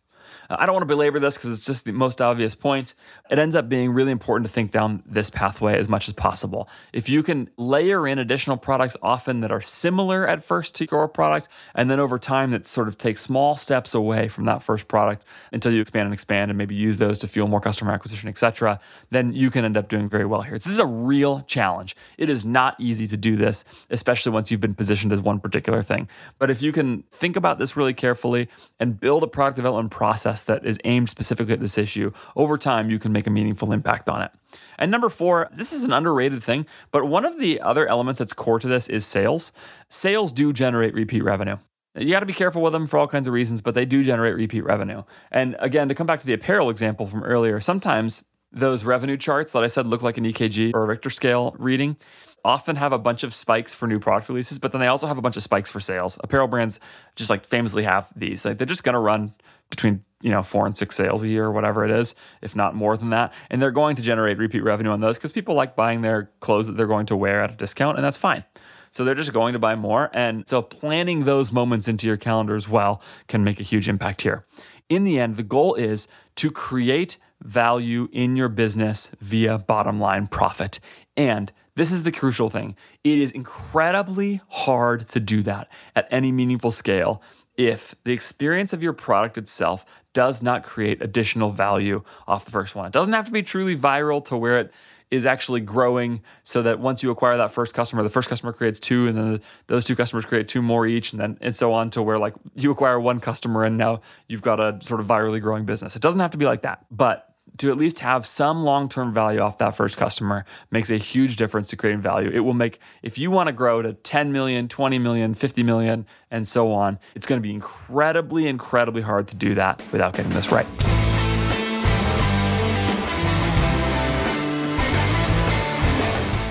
Uh, 0.51 0.57
I 0.59 0.67
don't 0.67 0.75
want 0.75 0.83
to 0.83 0.87
belabor 0.87 1.21
this 1.21 1.37
because 1.37 1.57
it's 1.57 1.67
just 1.67 1.85
the 1.85 1.93
most 1.93 2.21
obvious 2.21 2.55
point. 2.55 2.95
It 3.33 3.39
ends 3.39 3.57
up 3.57 3.67
being 3.67 3.95
really 3.95 4.13
important 4.13 4.47
to 4.47 4.53
think 4.53 4.73
down 4.73 5.03
this 5.07 5.31
pathway 5.31 5.79
as 5.79 5.89
much 5.89 6.07
as 6.07 6.13
possible. 6.13 6.69
If 6.93 7.09
you 7.09 7.23
can 7.23 7.49
layer 7.57 8.07
in 8.07 8.19
additional 8.19 8.59
products 8.59 8.95
often 9.03 9.41
that 9.41 9.51
are 9.51 9.63
similar 9.63 10.29
at 10.29 10.45
first 10.45 10.75
to 10.75 10.87
your 10.91 11.09
product, 11.09 11.49
and 11.75 11.89
then 11.89 11.99
over 11.99 12.19
time 12.19 12.51
that 12.51 12.67
sort 12.67 12.89
of 12.89 12.99
take 12.99 13.17
small 13.17 13.57
steps 13.57 13.95
away 13.95 14.29
from 14.29 14.45
that 14.45 14.63
first 14.63 14.87
product 14.87 15.25
until 15.51 15.73
you 15.73 15.81
expand 15.81 16.05
and 16.05 16.13
expand 16.13 16.51
and 16.51 16.59
maybe 16.59 16.75
use 16.75 16.99
those 16.99 17.19
to 17.21 17.27
fuel 17.27 17.49
more 17.49 17.59
customer 17.59 17.93
acquisition, 17.93 18.29
etc., 18.29 18.79
then 19.09 19.33
you 19.33 19.51
can 19.51 19.65
end 19.65 19.79
up 19.79 19.89
doing 19.89 20.11
very 20.11 20.27
well 20.27 20.43
here. 20.43 20.53
This 20.53 20.67
is 20.67 20.79
a 20.79 20.85
real 20.85 21.41
challenge. 21.47 21.97
It 22.19 22.29
is 22.29 22.45
not 22.45 22.79
easy 22.79 23.09
to 23.09 23.17
do 23.17 23.37
this, 23.37 23.65
especially 23.89 24.33
once 24.33 24.51
you've 24.51 24.61
been 24.61 24.75
positioned 24.75 25.11
as 25.11 25.21
one 25.21 25.41
particular 25.41 25.83
thing. 25.83 26.07
But 26.39 26.51
if 26.51 26.61
you 26.61 26.71
can 26.71 27.05
think 27.11 27.37
about 27.37 27.59
this 27.59 27.79
really 27.79 27.95
carefully 27.95 28.51
and 28.79 29.01
build 29.01 29.23
a 29.23 29.27
product 29.27 29.57
development 29.57 29.91
process 29.91 30.45
that 30.45 30.67
is 30.67 30.79
aimed 30.85 31.09
specifically 31.09 31.55
at 31.55 31.61
this 31.61 31.79
issue, 31.79 32.13
over 32.37 32.59
time 32.59 32.91
you 32.91 32.99
can 32.99 33.11
make 33.11 33.22
a 33.27 33.31
meaningful 33.31 33.73
impact 33.73 34.09
on 34.09 34.23
it. 34.23 34.31
And 34.79 34.91
number 34.91 35.09
four, 35.09 35.49
this 35.53 35.73
is 35.73 35.85
an 35.85 35.93
underrated 35.93 36.43
thing, 36.43 36.67
but 36.91 37.07
one 37.07 37.25
of 37.25 37.39
the 37.39 37.61
other 37.61 37.87
elements 37.87 38.19
that's 38.19 38.33
core 38.33 38.59
to 38.59 38.69
this 38.69 38.89
is 38.89 39.07
sales. 39.07 39.53
Sales 39.89 40.33
do 40.33 40.53
generate 40.53 40.95
repeat 40.95 41.23
revenue. 41.23 41.57
You 41.95 42.11
got 42.11 42.21
to 42.21 42.27
be 42.27 42.33
careful 42.33 42.63
with 42.63 42.73
them 42.73 42.87
for 42.87 42.99
all 42.99 43.07
kinds 43.07 43.29
of 43.29 43.35
reasons, 43.35 43.61
but 43.61 43.75
they 43.75 43.85
do 43.85 44.03
generate 44.03 44.35
repeat 44.35 44.63
revenue. 44.63 45.03
And 45.31 45.57
again, 45.59 45.89
to 45.89 45.95
come 45.95 46.07
back 46.07 46.21
to 46.21 46.27
the 46.27 46.33
apparel 46.33 46.71
example 46.71 47.07
from 47.07 47.23
earlier, 47.23 47.61
sometimes 47.61 48.25
those 48.51 48.85
revenue 48.85 49.17
charts 49.17 49.53
that 49.53 49.63
I 49.63 49.67
said 49.67 49.87
look 49.87 50.03
like 50.03 50.19
an 50.19 50.25
EKG 50.25 50.73
or 50.75 50.83
a 50.83 50.87
Richter 50.87 51.11
scale 51.11 51.55
reading 51.59 51.97
often 52.45 52.77
have 52.77 52.93
a 52.93 52.99
bunch 52.99 53.23
of 53.23 53.35
spikes 53.35 53.73
for 53.75 53.87
new 53.87 53.99
product 54.01 54.29
releases, 54.29 54.59
but 54.59 54.73
then 54.73 54.81
they 54.81 54.87
also 54.87 55.07
have 55.07 55.19
a 55.19 55.23
bunch 55.23 55.37
of 55.37 55.43
spikes 55.43 55.71
for 55.71 55.81
sales. 55.81 56.19
Apparel 56.23 56.49
brands 56.49 56.81
just 57.15 57.31
like 57.31 57.47
famously 57.47 57.85
have 57.85 58.13
these. 58.17 58.45
Like 58.45 58.59
they're 58.59 58.67
just 58.67 58.85
going 58.85 58.95
to 58.95 58.99
run 58.99 59.35
between 59.73 60.05
you 60.21 60.31
know 60.31 60.43
four 60.43 60.67
and 60.67 60.77
six 60.77 60.95
sales 60.95 61.23
a 61.23 61.29
year 61.29 61.47
or 61.47 61.51
whatever 61.51 61.83
it 61.85 61.91
is 61.91 62.15
if 62.43 62.55
not 62.55 62.75
more 62.75 62.97
than 62.97 63.11
that. 63.11 63.33
And 63.51 63.61
they're 63.61 63.71
going 63.71 63.97
to 63.97 64.03
generate 64.03 64.39
repeat 64.39 64.63
revenue 64.63 64.91
on 64.91 65.01
those 65.01 65.17
because 65.17 65.33
people 65.33 65.55
like 65.55 65.75
buying 65.75 66.03
their 66.03 66.31
clothes 66.41 66.67
that 66.67 66.77
they're 66.77 66.87
going 66.87 67.07
to 67.07 67.17
wear 67.17 67.43
at 67.43 67.51
a 67.51 67.57
discount 67.57 67.97
and 67.97 68.05
that's 68.05 68.19
fine. 68.19 68.45
So 68.91 69.05
they're 69.05 69.15
just 69.15 69.33
going 69.33 69.55
to 69.55 69.59
buy 69.59 69.75
more 69.75 70.11
and 70.13 70.47
so 70.47 70.61
planning 70.61 71.25
those 71.25 71.51
moments 71.51 71.89
into 71.89 72.07
your 72.07 72.19
calendar 72.19 72.55
as 72.55 72.69
well 72.69 73.03
can 73.27 73.43
make 73.43 73.59
a 73.59 73.65
huge 73.65 73.89
impact 73.89 74.23
here. 74.23 74.45
In 74.91 75.05
the 75.05 75.19
end 75.19 75.37
the 75.37 75.43
goal 75.43 75.75
is 75.75 76.07
to 76.37 76.51
create 76.51 77.17
value 77.43 78.09
in 78.13 78.37
your 78.37 78.49
business 78.49 79.11
via 79.21 79.59
bottom 79.59 79.99
line 79.99 80.27
profit. 80.27 80.79
And 81.17 81.51
this 81.75 81.91
is 81.91 82.03
the 82.03 82.13
crucial 82.13 82.51
thing. 82.51 82.77
It 83.03 83.19
is 83.19 83.33
incredibly 83.33 84.43
hard 84.49 85.09
to 85.09 85.21
do 85.21 85.43
that 85.43 85.69
at 85.97 86.07
any 86.11 86.31
meaningful 86.31 86.71
scale 86.71 87.23
if 87.69 87.95
the 88.05 88.13
experience 88.13 88.73
of 88.73 88.83
your 88.83 88.93
product 88.93 89.39
itself 89.39 89.85
does 90.13 90.43
not 90.43 90.63
create 90.63 91.01
additional 91.01 91.51
value 91.51 92.03
off 92.27 92.45
the 92.45 92.51
first 92.51 92.75
one. 92.75 92.87
It 92.87 92.93
doesn't 92.93 93.13
have 93.13 93.25
to 93.27 93.33
be 93.33 93.43
truly 93.43 93.77
viral 93.77 94.25
to 94.27 94.37
where 94.37 94.61
it 94.61 94.73
is 95.11 95.27
actually 95.27 95.61
growing 95.61 96.23
so 96.43 96.63
that 96.63 96.81
once 96.81 97.03
you 97.03 97.11
acquire 97.11 97.37
that 97.37 97.53
first 97.53 97.75
customer, 97.75 98.03
the 98.03 98.11
first 98.11 98.29
customer 98.29 98.53
creates 98.53 98.81
two, 98.81 99.07
and 99.07 99.17
then 99.17 99.41
those 99.67 99.85
two 99.85 99.95
customers 99.95 100.25
create 100.25 100.49
two 100.49 100.63
more 100.63 100.87
each, 100.87 101.13
and 101.13 101.21
then 101.21 101.39
and 101.41 101.55
so 101.55 101.73
on 101.73 101.91
to 101.91 102.03
where 102.03 102.19
like 102.19 102.35
you 102.55 102.71
acquire 102.71 102.99
one 102.99 103.21
customer 103.21 103.63
and 103.65 103.77
now 103.77 104.01
you've 104.27 104.43
got 104.43 104.59
a 104.59 104.79
sort 104.81 105.01
of 105.01 105.07
virally 105.07 105.41
growing 105.41 105.65
business. 105.67 105.97
It 105.97 106.03
doesn't 106.03 106.21
have 106.21 106.31
to 106.31 106.39
be 106.39 106.47
like 106.47 106.63
that, 106.63 106.87
but 106.91 107.32
to 107.59 107.71
at 107.71 107.77
least 107.77 107.99
have 108.01 108.25
some 108.25 108.65
long 108.65 108.89
term 108.89 109.13
value 109.13 109.41
off 109.41 109.59
that 109.59 109.77
first 109.77 109.97
customer 109.97 110.45
makes 110.71 110.91
a 110.91 110.97
huge 110.97 111.37
difference 111.37 111.69
to 111.69 111.77
creating 111.77 112.01
value. 112.01 112.31
It 112.31 112.41
will 112.41 112.55
make, 112.55 112.79
if 113.03 113.19
you 113.19 113.31
want 113.31 113.49
to 113.49 113.53
grow 113.53 113.83
to 113.83 113.93
10 113.93 114.33
million, 114.33 114.69
20 114.69 114.99
million, 114.99 115.35
50 115.35 115.63
million, 115.63 116.07
and 116.31 116.49
so 116.49 116.73
on, 116.73 116.99
it's 117.15 117.27
going 117.27 117.41
to 117.41 117.43
be 117.43 117.53
incredibly, 117.53 118.49
incredibly 118.49 119.03
hard 119.03 119.29
to 119.29 119.37
do 119.37 119.55
that 119.55 119.83
without 119.93 120.15
getting 120.15 120.33
this 120.33 120.51
right. 120.51 120.67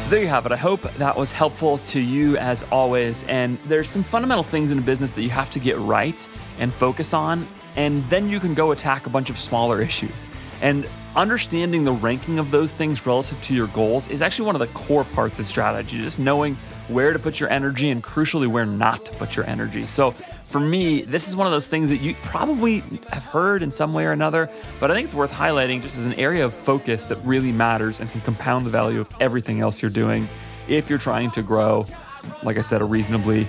So 0.03 0.09
there 0.09 0.21
you 0.21 0.27
have 0.27 0.45
it. 0.45 0.51
I 0.51 0.57
hope 0.57 0.81
that 0.81 1.17
was 1.17 1.31
helpful 1.31 1.79
to 1.79 1.99
you 1.99 2.37
as 2.37 2.63
always. 2.71 3.23
And 3.23 3.57
there's 3.59 3.89
some 3.89 4.03
fundamental 4.03 4.43
things 4.43 4.71
in 4.71 4.77
a 4.77 4.81
business 4.81 5.13
that 5.13 5.23
you 5.23 5.29
have 5.31 5.49
to 5.51 5.59
get 5.59 5.77
right 5.79 6.27
and 6.59 6.71
focus 6.71 7.13
on, 7.13 7.47
and 7.75 8.07
then 8.09 8.29
you 8.29 8.39
can 8.39 8.53
go 8.53 8.71
attack 8.71 9.07
a 9.07 9.09
bunch 9.09 9.29
of 9.29 9.39
smaller 9.39 9.81
issues. 9.91 10.27
And 10.61 10.87
understanding 11.15 11.83
the 11.83 11.91
ranking 11.91 12.39
of 12.39 12.51
those 12.51 12.71
things 12.71 13.05
relative 13.05 13.41
to 13.41 13.53
your 13.53 13.67
goals 13.67 14.07
is 14.07 14.21
actually 14.21 14.45
one 14.45 14.55
of 14.55 14.59
the 14.59 14.67
core 14.67 15.03
parts 15.03 15.39
of 15.39 15.47
strategy, 15.47 15.97
just 15.97 16.19
knowing 16.19 16.55
where 16.87 17.13
to 17.13 17.19
put 17.19 17.39
your 17.39 17.49
energy 17.49 17.89
and 17.89 18.03
crucially 18.03 18.47
where 18.47 18.65
not 18.65 19.05
to 19.05 19.11
put 19.13 19.35
your 19.35 19.45
energy. 19.45 19.87
So 19.87 20.11
for 20.11 20.59
me, 20.59 21.01
this 21.01 21.27
is 21.27 21.35
one 21.35 21.47
of 21.47 21.53
those 21.53 21.67
things 21.67 21.89
that 21.89 21.97
you 21.97 22.15
probably 22.23 22.79
have 23.11 23.23
heard 23.23 23.61
in 23.63 23.71
some 23.71 23.93
way 23.93 24.05
or 24.05 24.11
another, 24.11 24.49
but 24.79 24.91
I 24.91 24.93
think 24.93 25.05
it's 25.05 25.15
worth 25.15 25.31
highlighting 25.31 25.81
just 25.81 25.97
as 25.97 26.05
an 26.05 26.13
area 26.13 26.45
of 26.45 26.53
focus 26.53 27.05
that 27.05 27.17
really 27.17 27.51
matters 27.51 27.99
and 27.99 28.09
can 28.09 28.21
compound 28.21 28.65
the 28.65 28.69
value 28.69 28.99
of 28.99 29.09
everything 29.19 29.61
else 29.61 29.81
you're 29.81 29.91
doing 29.91 30.27
if 30.67 30.89
you're 30.89 30.99
trying 30.99 31.31
to 31.31 31.41
grow, 31.41 31.85
like 32.43 32.57
I 32.57 32.61
said, 32.61 32.81
a 32.81 32.85
reasonably 32.85 33.47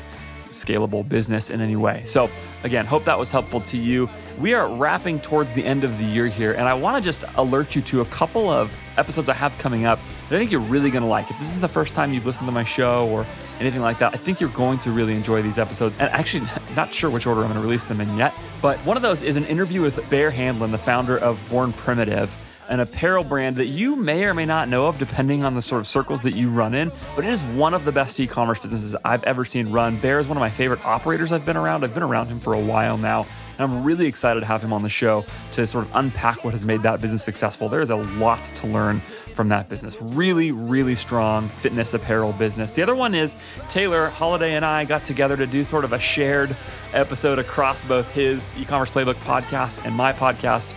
scalable 0.52 1.08
business 1.08 1.50
in 1.50 1.60
any 1.60 1.76
way. 1.76 2.04
So, 2.06 2.30
again, 2.62 2.86
hope 2.86 3.04
that 3.04 3.18
was 3.18 3.30
helpful 3.30 3.60
to 3.62 3.78
you. 3.78 4.08
We 4.42 4.54
are 4.54 4.68
wrapping 4.68 5.20
towards 5.20 5.52
the 5.52 5.64
end 5.64 5.84
of 5.84 5.96
the 5.98 6.04
year 6.04 6.26
here, 6.26 6.54
and 6.54 6.68
I 6.68 6.74
want 6.74 6.96
to 6.96 7.00
just 7.00 7.22
alert 7.36 7.76
you 7.76 7.82
to 7.82 8.00
a 8.00 8.04
couple 8.06 8.50
of 8.50 8.76
episodes 8.96 9.28
I 9.28 9.34
have 9.34 9.56
coming 9.58 9.86
up 9.86 10.00
that 10.28 10.34
I 10.34 10.38
think 10.40 10.50
you're 10.50 10.60
really 10.62 10.90
going 10.90 11.04
to 11.04 11.08
like. 11.08 11.30
If 11.30 11.38
this 11.38 11.50
is 11.50 11.60
the 11.60 11.68
first 11.68 11.94
time 11.94 12.12
you've 12.12 12.26
listened 12.26 12.48
to 12.48 12.52
my 12.52 12.64
show 12.64 13.08
or 13.10 13.24
anything 13.60 13.82
like 13.82 14.00
that, 14.00 14.14
I 14.14 14.16
think 14.16 14.40
you're 14.40 14.50
going 14.50 14.80
to 14.80 14.90
really 14.90 15.14
enjoy 15.14 15.42
these 15.42 15.58
episodes. 15.58 15.94
And 16.00 16.10
actually, 16.10 16.48
not 16.74 16.92
sure 16.92 17.08
which 17.08 17.24
order 17.24 17.42
I'm 17.42 17.52
going 17.52 17.60
to 17.60 17.64
release 17.64 17.84
them 17.84 18.00
in 18.00 18.16
yet, 18.16 18.34
but 18.60 18.78
one 18.78 18.96
of 18.96 19.02
those 19.04 19.22
is 19.22 19.36
an 19.36 19.44
interview 19.44 19.80
with 19.80 20.10
Bear 20.10 20.32
Handlon, 20.32 20.72
the 20.72 20.78
founder 20.78 21.16
of 21.18 21.38
Born 21.48 21.72
Primitive 21.72 22.36
an 22.68 22.80
apparel 22.80 23.22
brand 23.22 23.56
that 23.56 23.66
you 23.66 23.96
may 23.96 24.24
or 24.24 24.32
may 24.32 24.46
not 24.46 24.68
know 24.68 24.86
of, 24.86 24.98
depending 24.98 25.44
on 25.44 25.54
the 25.54 25.60
sort 25.60 25.80
of 25.80 25.86
circles 25.86 26.22
that 26.22 26.32
you 26.32 26.48
run 26.48 26.74
in. 26.74 26.90
But 27.14 27.24
it 27.24 27.30
is 27.30 27.42
one 27.44 27.74
of 27.74 27.84
the 27.84 27.92
best 27.92 28.18
e 28.18 28.26
commerce 28.26 28.60
businesses 28.60 28.96
I've 29.04 29.22
ever 29.24 29.44
seen 29.44 29.70
run. 29.70 29.98
Bear 29.98 30.20
is 30.20 30.26
one 30.26 30.38
of 30.38 30.40
my 30.40 30.48
favorite 30.48 30.82
operators 30.84 31.32
I've 31.32 31.44
been 31.44 31.56
around. 31.56 31.84
I've 31.84 31.92
been 31.92 32.02
around 32.02 32.28
him 32.28 32.38
for 32.38 32.54
a 32.54 32.60
while 32.60 32.96
now. 32.96 33.26
And 33.58 33.70
I'm 33.70 33.84
really 33.84 34.06
excited 34.06 34.40
to 34.40 34.46
have 34.46 34.62
him 34.62 34.72
on 34.72 34.82
the 34.82 34.88
show 34.88 35.24
to 35.52 35.66
sort 35.66 35.86
of 35.86 35.96
unpack 35.96 36.44
what 36.44 36.52
has 36.52 36.64
made 36.64 36.82
that 36.82 37.00
business 37.00 37.22
successful. 37.22 37.68
There 37.68 37.80
is 37.80 37.90
a 37.90 37.96
lot 37.96 38.44
to 38.44 38.66
learn 38.66 39.00
from 39.34 39.48
that 39.48 39.68
business. 39.68 40.00
Really, 40.00 40.52
really 40.52 40.94
strong 40.94 41.48
fitness 41.48 41.94
apparel 41.94 42.32
business. 42.32 42.70
The 42.70 42.82
other 42.82 42.94
one 42.94 43.14
is 43.14 43.36
Taylor 43.68 44.08
Holiday 44.10 44.54
and 44.54 44.64
I 44.64 44.84
got 44.84 45.04
together 45.04 45.36
to 45.36 45.46
do 45.46 45.64
sort 45.64 45.84
of 45.84 45.92
a 45.92 45.98
shared 45.98 46.56
episode 46.92 47.38
across 47.38 47.84
both 47.84 48.10
his 48.12 48.54
e 48.58 48.64
commerce 48.64 48.90
playbook 48.90 49.14
podcast 49.14 49.86
and 49.86 49.94
my 49.94 50.12
podcast 50.12 50.70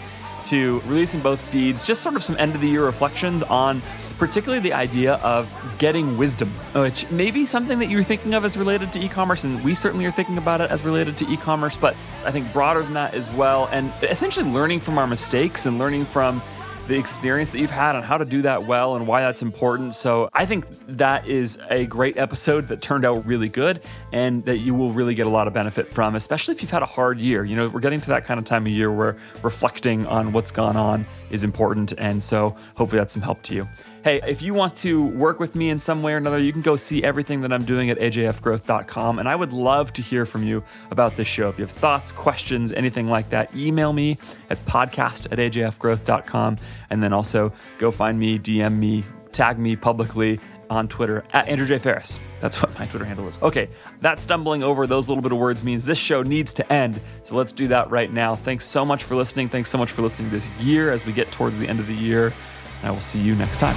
to 0.46 0.80
releasing 0.82 1.22
both 1.22 1.40
feeds, 1.40 1.86
just 1.86 2.02
sort 2.02 2.16
of 2.16 2.24
some 2.24 2.38
end 2.38 2.56
of 2.56 2.62
the 2.62 2.68
year 2.68 2.86
reflections 2.86 3.44
on 3.44 3.82
particularly 4.18 4.62
the 4.62 4.74
idea 4.74 5.16
of 5.16 5.50
getting 5.78 6.18
wisdom, 6.18 6.50
which 6.74 7.10
may 7.12 7.32
be 7.32 7.46
something 7.46 7.80
that 7.80 7.90
you're 7.90 8.04
thinking 8.04 8.34
of 8.34 8.46
as 8.46 8.56
related 8.56 8.94
to 8.94 9.00
e 9.00 9.10
commerce, 9.10 9.44
and 9.44 9.64
we 9.64 9.74
certainly 9.74 10.06
are 10.06 10.12
thinking 10.12 10.38
about 10.38 10.62
it 10.62 10.72
as 10.72 10.84
related 10.84 11.18
to 11.18 11.26
e 11.28 11.38
commerce, 11.38 11.76
but 11.76 11.96
I 12.26 12.32
think 12.32 12.52
broader 12.54 12.82
than 12.82 12.94
that 12.94 13.14
as 13.14 13.30
well. 13.32 13.68
And 13.72 13.92
essentially 14.02 14.50
learning 14.50 14.80
from 14.80 14.98
our 14.98 15.08
mistakes 15.08 15.66
and 15.66 15.78
learning 15.78 16.06
from 16.06 16.42
the 16.88 16.98
experience 17.00 17.52
that 17.52 17.60
you've 17.60 17.72
had 17.72 17.96
on 17.96 18.04
how 18.04 18.16
to 18.16 18.26
do 18.26 18.44
that 18.44 18.68
well 18.68 18.96
and 18.96 19.08
why 19.08 19.22
that's 19.22 19.42
important. 19.42 19.96
So 19.96 20.30
I 20.34 20.46
think 20.46 20.68
that 20.88 21.28
is 21.28 21.60
a 21.72 21.88
great 21.88 22.16
episode 22.16 22.68
that 22.68 22.80
turned 22.80 23.06
out 23.06 23.26
really 23.26 23.50
good 23.50 23.82
and 24.12 24.46
that 24.46 24.60
you 24.60 24.76
will 24.76 24.92
really 24.92 25.16
get 25.16 25.26
a 25.26 25.30
lot 25.30 25.48
of 25.48 25.54
benefit 25.54 25.92
from, 25.92 26.14
especially 26.14 26.54
if 26.54 26.62
you've 26.62 26.70
had 26.70 26.84
a 26.84 26.88
hard 26.88 27.18
year. 27.18 27.44
You 27.44 27.56
know, 27.56 27.70
we're 27.70 27.80
getting 27.80 28.02
to 28.02 28.10
that 28.10 28.26
kind 28.26 28.38
of 28.38 28.46
time 28.46 28.68
of 28.68 28.72
year 28.72 28.92
where 28.92 29.18
reflecting 29.42 30.06
on 30.06 30.32
what's 30.32 30.52
gone 30.52 30.78
on 30.78 31.06
is 31.36 31.44
important. 31.44 31.94
And 31.98 32.24
so 32.24 32.56
hopefully 32.76 33.00
that's 33.00 33.14
some 33.14 33.22
help 33.22 33.44
to 33.44 33.54
you. 33.54 33.68
Hey, 34.04 34.22
if 34.28 34.42
you 34.42 34.54
want 34.54 34.76
to 34.78 35.06
work 35.06 35.40
with 35.40 35.56
me 35.56 35.70
in 35.70 35.80
some 35.80 36.04
way 36.04 36.14
or 36.14 36.18
another, 36.18 36.40
you 36.40 36.52
can 36.52 36.62
go 36.62 36.76
see 36.76 37.04
everything 37.04 37.42
that 37.42 37.52
I'm 37.52 37.66
doing 37.66 37.90
at 37.90 37.98
ajfgrowth.com. 37.98 39.20
And 39.20 39.28
I 39.28 39.36
would 39.36 39.52
love 39.52 39.94
to 39.94 40.02
hear 40.02 40.26
from 40.26 40.44
you 40.44 40.64
about 40.92 41.16
this 41.16 41.28
show. 41.28 41.50
If 41.50 41.58
you 41.58 41.66
have 41.66 41.72
thoughts, 41.72 42.12
questions, 42.12 42.72
anything 42.74 43.08
like 43.08 43.30
that, 43.30 43.56
email 43.56 43.94
me 43.94 44.18
at 44.50 44.64
podcast 44.66 45.32
at 45.32 45.40
ajfgrowth.com. 45.40 46.58
And 46.90 47.04
then 47.04 47.14
also 47.14 47.52
go 47.80 47.92
find 47.92 48.20
me, 48.20 48.38
DM 48.38 48.78
me, 48.78 49.04
tag 49.32 49.60
me 49.60 49.76
publicly 49.76 50.40
on 50.70 50.88
Twitter 50.88 51.24
at 51.34 51.48
Andrew 51.48 51.68
J. 51.68 51.78
Faris. 51.78 52.20
That's 52.42 52.62
what 52.62 52.78
my 52.78 52.86
Twitter 52.86 53.06
handle 53.06 53.28
is. 53.28 53.42
Okay, 53.42 53.70
that 54.02 54.20
stumbling 54.20 54.64
over 54.64 54.88
those 54.88 55.10
little 55.10 55.22
bit 55.22 55.32
of 55.32 55.38
words 55.38 55.64
means 55.64 55.86
this 55.86 55.98
show 55.98 56.22
needs 56.22 56.54
to 56.54 56.74
end. 56.74 57.00
So 57.24 57.36
let's 57.36 57.52
do 57.52 57.68
that 57.70 57.90
right 57.90 58.12
now. 58.12 58.36
Thanks 58.36 58.66
so 58.66 58.86
much 58.86 59.04
for 59.04 59.16
listening. 59.16 59.50
Thanks 59.50 59.70
so 59.70 59.78
much 59.78 59.92
for 59.92 60.02
listening 60.02 60.30
this 60.30 60.50
year 60.60 60.92
as 60.92 61.06
we 61.06 61.12
get 61.14 61.32
towards 61.32 61.58
the 61.58 61.68
end 61.68 61.80
of 61.80 61.88
the 61.88 61.96
year. 61.96 62.34
And 62.80 62.88
I 62.88 62.92
will 62.92 63.02
see 63.02 63.20
you 63.20 63.36
next 63.36 63.60
time. 63.60 63.76